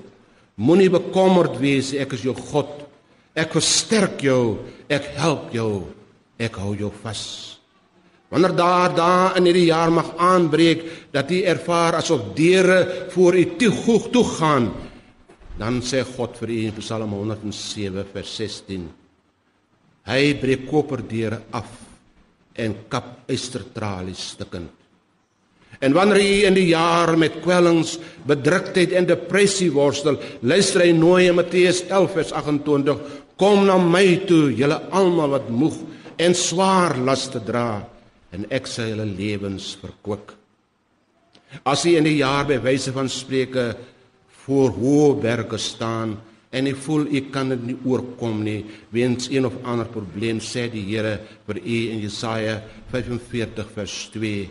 Moenie 0.59 0.91
bekommerd 0.91 1.61
wees 1.61 1.93
nie, 1.93 2.01
ek 2.03 2.17
is 2.17 2.25
jou 2.27 2.35
God. 2.35 2.83
Ek 3.37 3.53
versterk 3.53 4.23
jou, 4.25 4.59
ek 4.89 5.13
help 5.21 5.53
jou. 5.55 5.87
Ek 6.39 6.57
hou 6.61 6.75
jou 6.77 6.91
vas. 7.03 7.56
Wanneer 8.37 8.53
daar 8.53 8.93
daar 8.93 9.37
in 9.39 9.47
hierdie 9.49 9.71
jaar 9.71 9.89
mag 9.89 10.11
aanbreek 10.21 10.83
dat 11.09 11.31
jy 11.33 11.39
ervaar 11.49 11.97
asof 11.97 12.35
deure 12.37 13.09
voor 13.15 13.39
u 13.41 13.45
toe 13.57 13.71
goed 13.73 14.11
toe 14.13 14.25
gaan, 14.29 14.67
dan 15.57 15.79
sê 15.81 16.03
God 16.05 16.37
vir 16.43 16.53
u 16.53 16.59
in 16.67 16.77
Psalm 16.83 17.15
107 17.17 18.05
vers 18.13 18.35
16: 18.37 18.85
Hy 20.13 20.35
breek 20.43 20.69
koperdeure 20.69 21.41
af 21.57 21.73
en 22.61 22.77
kap 22.93 23.25
eystertralies 23.33 24.29
stukkend. 24.37 24.69
En 25.81 25.97
wanneer 25.97 26.21
jy 26.21 26.37
in 26.51 26.61
die 26.61 26.69
jaar 26.75 27.17
met 27.17 27.41
kwellings, 27.41 27.97
bedruktheid 28.29 28.93
en 28.93 29.09
depressie 29.09 29.73
worstel, 29.73 30.21
luister 30.45 30.85
hy 30.85 30.93
nooi 30.93 31.31
in 31.31 31.41
Matteus 31.41 31.87
11 31.89 32.21
vers 32.21 32.37
28: 32.45 33.01
Kom 33.41 33.65
na 33.65 33.81
my 33.81 34.07
toe, 34.29 34.53
julle 34.53 34.83
almal 34.93 35.39
wat 35.41 35.49
moeg 35.49 35.85
en 36.21 36.37
swaar 36.37 37.01
las 37.01 37.31
te 37.33 37.41
dra, 37.41 37.96
en 38.35 38.47
ek 38.51 38.67
sal 38.71 38.91
julle 38.93 39.07
lewens 39.09 39.75
verkwik. 39.81 40.35
As 41.65 41.85
jy 41.87 41.97
in 41.99 42.09
die 42.09 42.19
jaar 42.19 42.47
by 42.49 42.59
wyse 42.65 42.93
van 42.95 43.09
spreuke 43.13 43.69
voor 44.45 44.75
hoë 44.75 45.21
berge 45.23 45.59
staan 45.63 46.17
en 46.57 46.67
jy 46.67 46.75
voel 46.79 47.07
jy 47.13 47.23
kan 47.31 47.51
dit 47.55 47.65
nie 47.71 47.79
oorkom 47.87 48.43
nie 48.45 48.61
weens 48.95 49.31
een 49.31 49.47
of 49.47 49.59
ander 49.65 49.89
probleem 49.91 50.41
sê 50.43 50.67
die 50.73 50.85
Here 50.89 51.19
vir 51.47 51.61
u 51.63 51.81
in 51.95 52.03
Jesaja 52.03 52.61
45 52.93 53.75
vers 53.75 53.99
2 54.15 54.47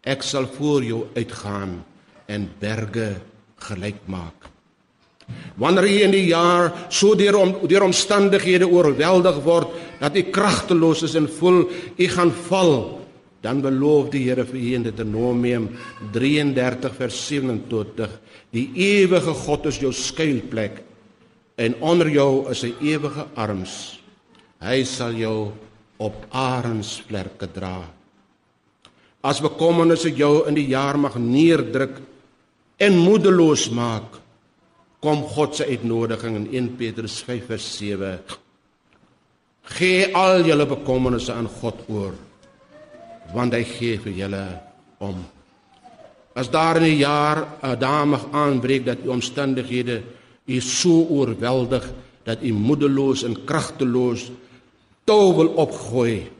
Ek 0.00 0.22
sal 0.24 0.46
voor 0.48 0.84
jou 0.84 1.02
uitgaan 1.12 1.82
en 2.30 2.48
berge 2.60 3.20
gelyk 3.60 4.00
maak. 4.08 4.48
Wanneer 5.60 5.86
jy 5.86 5.98
in 6.06 6.14
die 6.14 6.28
jaar 6.30 6.70
so 6.88 7.12
deur 7.14 7.36
om 7.36 7.52
deur 7.68 7.84
omstandighede 7.84 8.66
oorweldig 8.66 9.42
word 9.44 9.74
dat 10.00 10.16
jy 10.16 10.30
kragteloos 10.32 11.04
is 11.06 11.18
en 11.20 11.28
voel 11.28 11.66
jy 12.00 12.08
gaan 12.10 12.32
val, 12.48 12.72
dan 13.40 13.62
beloof 13.64 14.10
die 14.12 14.24
Here 14.26 14.44
vir 14.44 14.60
u 14.60 14.74
in 14.76 14.84
Deuteronomium 14.84 15.68
33 16.12 16.96
vers 16.96 17.20
27: 17.28 18.18
Die 18.52 18.68
ewige 18.74 19.34
God 19.46 19.70
is 19.70 19.80
jou 19.80 19.92
skuilplek 19.92 20.82
en 21.60 21.76
onder 21.84 22.08
jou 22.08 22.50
is 22.52 22.62
sy 22.64 22.74
ewige 22.84 23.26
arms. 23.36 24.00
Hy 24.60 24.82
sal 24.84 25.16
jou 25.16 25.50
op 26.00 26.26
arensvlerke 26.32 27.48
dra. 27.52 27.80
As 29.20 29.42
bekommernisse 29.44 30.12
jou 30.16 30.46
in 30.48 30.56
die 30.56 30.70
jaar 30.72 30.96
mag 30.96 31.18
neerdruk 31.20 31.98
en 32.80 32.96
moedeloos 32.96 33.68
maak, 33.76 34.16
kom 35.00 35.24
God 35.32 35.56
se 35.56 35.66
uitnodiging 35.68 36.36
in 36.36 36.46
1 36.48 36.70
Petrus 36.76 37.20
5:7. 37.24 38.18
Gee 39.76 40.08
al 40.14 40.44
julle 40.44 40.66
bekommernisse 40.66 41.32
aan 41.32 41.48
God 41.60 41.84
oor, 41.88 42.14
want 43.34 43.54
hy 43.54 43.64
gee 43.64 43.98
vir 43.98 44.12
julle 44.12 44.44
om. 45.00 45.18
As 46.34 46.48
daar 46.48 46.76
in 46.76 46.84
'n 46.84 46.98
jaar 46.98 47.38
'n 47.62 47.78
dag 47.78 48.06
mag 48.06 48.24
aanbreek 48.32 48.84
dat 48.84 49.02
die 49.02 49.10
omstandighede 49.10 50.02
u 50.46 50.60
so 50.60 51.06
oorweldig 51.08 51.84
dat 52.24 52.42
u 52.42 52.52
moedeloos 52.52 53.24
en 53.24 53.44
kragteloos 53.44 54.30
toe 55.04 55.34
wil 55.36 55.48
opgooi. 55.56 56.30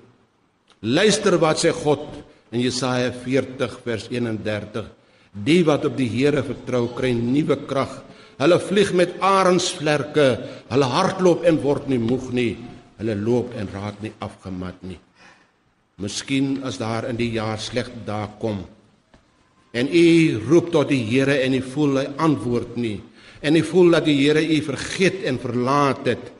Luister 0.80 1.38
wat 1.38 1.58
sê 1.58 1.72
God 1.72 2.00
in 2.50 2.60
Jesaja 2.60 3.12
40 3.12 3.80
vers 3.84 4.08
31 4.10 4.90
die 5.32 5.62
wat 5.64 5.84
op 5.86 5.96
die 5.98 6.08
Here 6.10 6.42
vertrou 6.42 6.88
kry 6.96 7.12
nuwe 7.14 7.56
krag 7.70 7.92
hulle 8.40 8.58
vlieg 8.62 8.90
met 8.98 9.14
arensvlerke 9.22 10.26
hulle 10.72 10.88
hardloop 10.94 11.46
en 11.46 11.60
word 11.62 11.86
nie 11.92 12.00
moeg 12.02 12.30
nie 12.34 12.50
hulle 12.98 13.16
loop 13.20 13.54
en 13.58 13.70
raak 13.70 14.00
nie 14.02 14.12
afgemat 14.26 14.82
nie 14.82 14.98
miskien 16.00 16.58
as 16.66 16.80
daar 16.80 17.08
in 17.10 17.18
die 17.20 17.30
jaar 17.36 17.60
slegte 17.60 18.02
dae 18.06 18.28
kom 18.40 18.64
en 19.72 19.86
u 19.86 20.40
roep 20.48 20.72
tot 20.74 20.90
die 20.90 21.04
Here 21.06 21.38
en 21.44 21.54
u 21.54 21.62
voel 21.62 22.02
hy 22.02 22.06
antwoord 22.18 22.76
nie 22.76 22.98
en 23.40 23.56
u 23.56 23.62
voel 23.64 23.96
dat 23.98 24.08
die 24.08 24.18
Here 24.24 24.42
u 24.42 24.60
vergeet 24.66 25.24
en 25.28 25.38
verlaat 25.38 26.04
het 26.10 26.32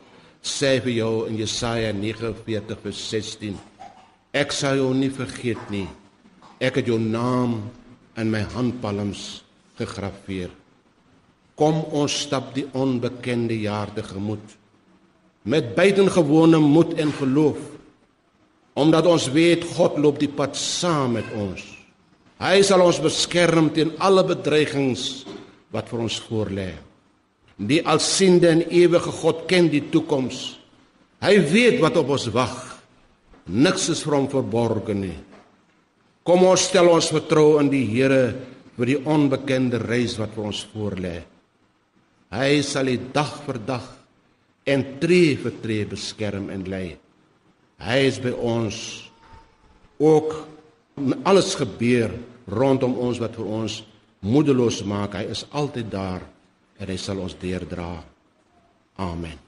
sê 0.42 0.78
vir 0.80 0.96
jou 0.98 1.14
in 1.28 1.38
Jesaja 1.38 1.92
49 1.92 2.84
vers 2.84 3.06
16 3.14 3.56
ek 4.32 4.52
sal 4.56 4.80
jou 4.80 4.92
nie 4.96 5.12
vergeet 5.12 5.70
nie 5.70 5.88
Ek 6.60 6.76
het 6.76 6.90
jou 6.90 6.98
naam 7.00 7.54
in 8.20 8.28
my 8.28 8.42
handpalms 8.52 9.40
gegraveer. 9.78 10.50
Kom 11.56 11.80
ons 11.96 12.18
stap 12.26 12.52
die 12.52 12.66
onbekende 12.76 13.56
jaar 13.56 13.92
tegemoet 13.96 14.56
met 15.48 15.70
buitengewone 15.72 16.58
moed 16.60 16.98
en 17.00 17.14
geloof. 17.16 17.60
Omdat 18.78 19.06
ons 19.10 19.26
weet 19.34 19.64
God 19.74 19.98
loop 19.98 20.20
die 20.20 20.30
pad 20.30 20.54
saam 20.56 21.16
met 21.18 21.26
ons. 21.34 21.62
Hy 22.40 22.60
sal 22.64 22.84
ons 22.84 23.00
beskerm 23.02 23.68
teen 23.74 23.92
alle 24.00 24.22
bedreigings 24.24 25.24
wat 25.74 25.90
vir 25.90 26.06
ons 26.06 26.20
voorlê. 26.28 26.70
Die 27.60 27.82
alsiende 27.84 28.48
en 28.48 28.62
ewige 28.72 29.12
God 29.20 29.44
ken 29.50 29.68
die 29.68 29.82
toekoms. 29.92 30.56
Hy 31.20 31.34
weet 31.50 31.80
wat 31.82 31.98
op 32.00 32.14
ons 32.16 32.30
wag. 32.32 32.56
Niks 33.50 33.90
is 33.92 34.00
vir 34.06 34.16
hom 34.16 34.30
verborge 34.32 34.94
nie. 34.96 35.16
Kom 36.24 36.46
ons 36.48 36.64
stel 36.70 36.88
ons 36.88 37.10
vertroue 37.12 37.60
in 37.60 37.68
die 37.72 37.84
Here 37.90 38.22
vir 38.78 38.94
die 38.94 39.00
onbekende 39.04 39.80
reis 39.82 40.16
wat 40.20 40.32
vir 40.36 40.46
ons 40.48 40.62
voorlê. 40.72 41.16
Hy 42.30 42.50
sal 42.64 42.88
die 42.88 43.00
dag 43.12 43.32
vir 43.44 43.58
dag 43.66 43.86
en 44.70 44.84
tree 45.02 45.34
vir 45.40 45.56
tree 45.60 45.88
beskerm 45.90 46.48
en 46.54 46.64
lei. 46.70 46.94
Hy 47.80 47.98
is 48.04 48.18
by 48.20 48.32
ons 48.36 48.76
ook 50.00 50.34
alles 51.24 51.54
gebeur 51.56 52.12
rondom 52.50 52.96
ons 53.00 53.20
wat 53.22 53.36
vir 53.38 53.48
ons 53.48 53.80
moedeloos 54.20 54.82
maak. 54.84 55.16
Hy 55.16 55.32
is 55.32 55.46
altyd 55.56 55.88
daar 55.92 56.24
en 56.80 56.88
hy 56.88 56.96
sal 57.00 57.20
ons 57.24 57.36
deurdra. 57.40 57.94
Amen. 59.00 59.38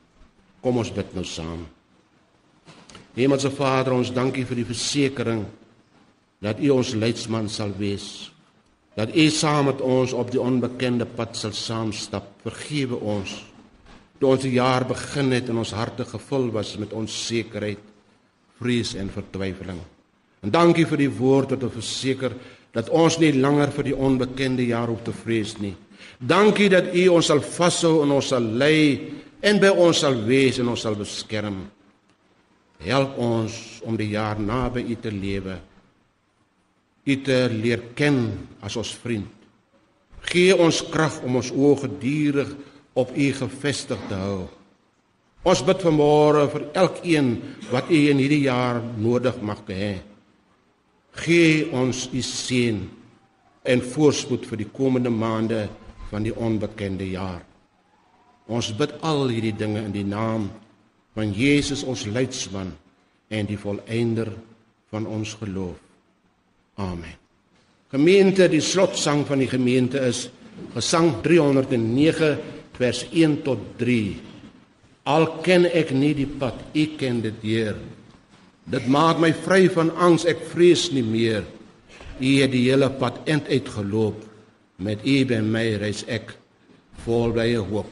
Kom 0.64 0.80
ons 0.80 0.92
bid 0.94 1.12
nou 1.16 1.24
saam. 1.28 1.64
Hemelse 3.12 3.50
Vader, 3.52 3.92
ons 3.98 4.12
dankie 4.14 4.46
vir 4.48 4.62
die 4.62 4.68
versekering 4.68 5.42
dat 6.42 6.60
U 6.62 6.72
ons 6.78 6.94
leidsman 6.96 7.50
sal 7.52 7.74
wees. 7.76 8.30
Dat 8.96 9.12
U 9.12 9.24
saam 9.32 9.68
met 9.68 9.80
ons 9.84 10.14
op 10.16 10.32
die 10.32 10.40
onbekende 10.40 11.04
pad 11.04 11.36
sal 11.36 11.52
saamstap. 11.56 12.30
Vergewe 12.46 12.96
ons. 12.96 13.34
Toe 14.20 14.32
ons 14.32 14.44
die 14.44 14.56
jaar 14.56 14.86
begin 14.88 15.32
het 15.34 15.50
en 15.50 15.60
ons 15.60 15.74
harte 15.76 16.06
gevul 16.08 16.48
was 16.54 16.76
met 16.80 16.94
onsekerheid, 16.96 17.91
vrees 18.62 18.94
en 18.94 19.10
vertwyfeling. 19.10 19.80
En 20.42 20.50
dankie 20.50 20.86
vir 20.86 21.04
die 21.04 21.12
woord 21.12 21.54
wat 21.54 21.66
ons 21.66 21.78
verseker 21.78 22.34
dat 22.72 22.88
ons 22.88 23.18
nie 23.20 23.34
langer 23.36 23.70
vir 23.74 23.90
die 23.90 23.96
onbekende 23.96 24.64
jaar 24.70 24.90
hoef 24.90 25.02
te 25.06 25.14
vrees 25.14 25.58
nie. 25.60 25.74
Dankie 26.18 26.70
dat 26.72 26.94
U 26.94 27.04
ons 27.16 27.28
sal 27.30 27.42
vashou 27.44 28.00
en 28.04 28.14
ons 28.16 28.30
sal 28.32 28.46
lei 28.58 29.12
en 29.42 29.60
by 29.60 29.70
ons 29.74 30.02
sal 30.04 30.16
wees 30.26 30.58
en 30.62 30.70
ons 30.72 30.82
sal 30.86 30.96
beskerm. 30.98 31.60
Help 32.82 33.18
ons 33.22 33.58
om 33.86 33.98
die 33.98 34.12
jaar 34.14 34.40
naby 34.40 34.86
U 34.90 34.96
te 35.02 35.12
lewe. 35.14 35.58
U 37.02 37.14
te 37.26 37.38
leer 37.52 37.90
ken 37.98 38.24
as 38.62 38.78
ons 38.78 38.94
vriend. 39.02 39.28
Gee 40.32 40.54
ons 40.54 40.82
krag 40.90 41.18
om 41.26 41.38
ons 41.40 41.50
oë 41.50 41.80
gedurig 41.84 42.50
op 42.98 43.14
U 43.14 43.28
gefestig 43.38 44.02
te 44.08 44.18
hou. 44.18 44.46
Ons 45.42 45.62
bid 45.66 45.80
vanmôre 45.82 46.46
vir 46.52 46.64
elkeen 46.78 47.32
wat 47.72 47.90
U 47.90 47.98
in 48.12 48.20
hierdie 48.22 48.44
jaar 48.46 48.78
nodig 48.78 49.40
mag 49.42 49.64
hê. 49.66 49.98
Gee 51.18 51.66
ons 51.74 52.06
u 52.12 52.22
seën 52.22 52.78
en 53.68 53.82
voorspoed 53.82 54.46
vir 54.48 54.62
die 54.62 54.70
komende 54.72 55.10
maande 55.10 55.66
van 56.10 56.24
die 56.24 56.32
onbekende 56.32 57.10
jaar. 57.10 57.42
Ons 58.46 58.72
bid 58.76 58.94
al 59.02 59.28
hierdie 59.28 59.54
dinge 59.56 59.82
in 59.82 59.92
die 59.92 60.06
naam 60.06 60.48
van 61.14 61.34
Jesus 61.34 61.82
ons 61.84 62.06
leidsman 62.06 62.72
en 63.32 63.48
die 63.48 63.58
volëinder 63.58 64.30
van 64.92 65.06
ons 65.06 65.34
geloof. 65.40 65.76
Amen. 66.80 67.18
Gemeente, 67.92 68.48
die 68.48 68.64
slotsang 68.64 69.26
van 69.28 69.42
die 69.42 69.50
gemeente 69.50 70.00
is 70.00 70.30
Gesang 70.72 71.18
309 71.24 72.36
vers 72.76 73.02
1 73.10 73.42
tot 73.44 73.60
3. 73.80 74.31
Al 75.04 75.26
ken 75.42 75.66
ek 75.66 75.90
nie 75.90 76.12
die 76.14 76.28
pad, 76.28 76.58
U 76.74 76.84
ken 76.98 77.20
dit, 77.24 77.38
Heer. 77.42 77.78
Dit 78.70 78.86
maak 78.86 79.18
my 79.18 79.32
vry 79.34 79.66
van 79.74 79.90
angs, 79.98 80.26
ek 80.30 80.44
vrees 80.52 80.90
nie 80.94 81.02
meer. 81.02 81.42
U 82.22 82.30
het 82.38 82.52
die 82.54 82.68
hele 82.68 82.90
pad 83.00 83.18
end 83.26 83.50
uitgeloop. 83.50 84.20
Met 84.78 85.02
U 85.02 85.16
by 85.26 85.40
my 85.42 85.64
reis 85.82 86.04
ek 86.06 86.34
vol 87.02 87.34
blye 87.34 87.58
hoop. 87.58 87.90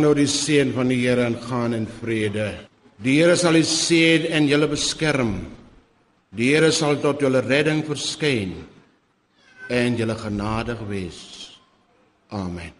Ontvang 0.00 0.16
nou 0.16 0.16
die 0.16 0.28
seën 0.28 0.72
van 0.72 0.88
die 0.88 1.02
Here 1.04 1.26
en 1.26 1.36
gaan 1.36 1.74
in 1.74 1.86
vrede. 1.86 2.54
Die 3.02 3.20
Here 3.20 3.36
sal 3.36 3.56
u 3.56 3.62
seën 3.62 4.30
en 4.32 4.48
julle 4.48 4.68
beskerm. 4.68 5.46
Die 6.32 6.54
Here 6.54 6.72
sal 6.72 7.00
tot 7.00 7.20
julle 7.20 7.42
redding 7.44 7.84
verskyn 7.84 8.54
en 9.68 9.96
julle 9.96 10.16
genadig 10.16 10.80
wees. 10.88 11.58
Amen. 12.30 12.79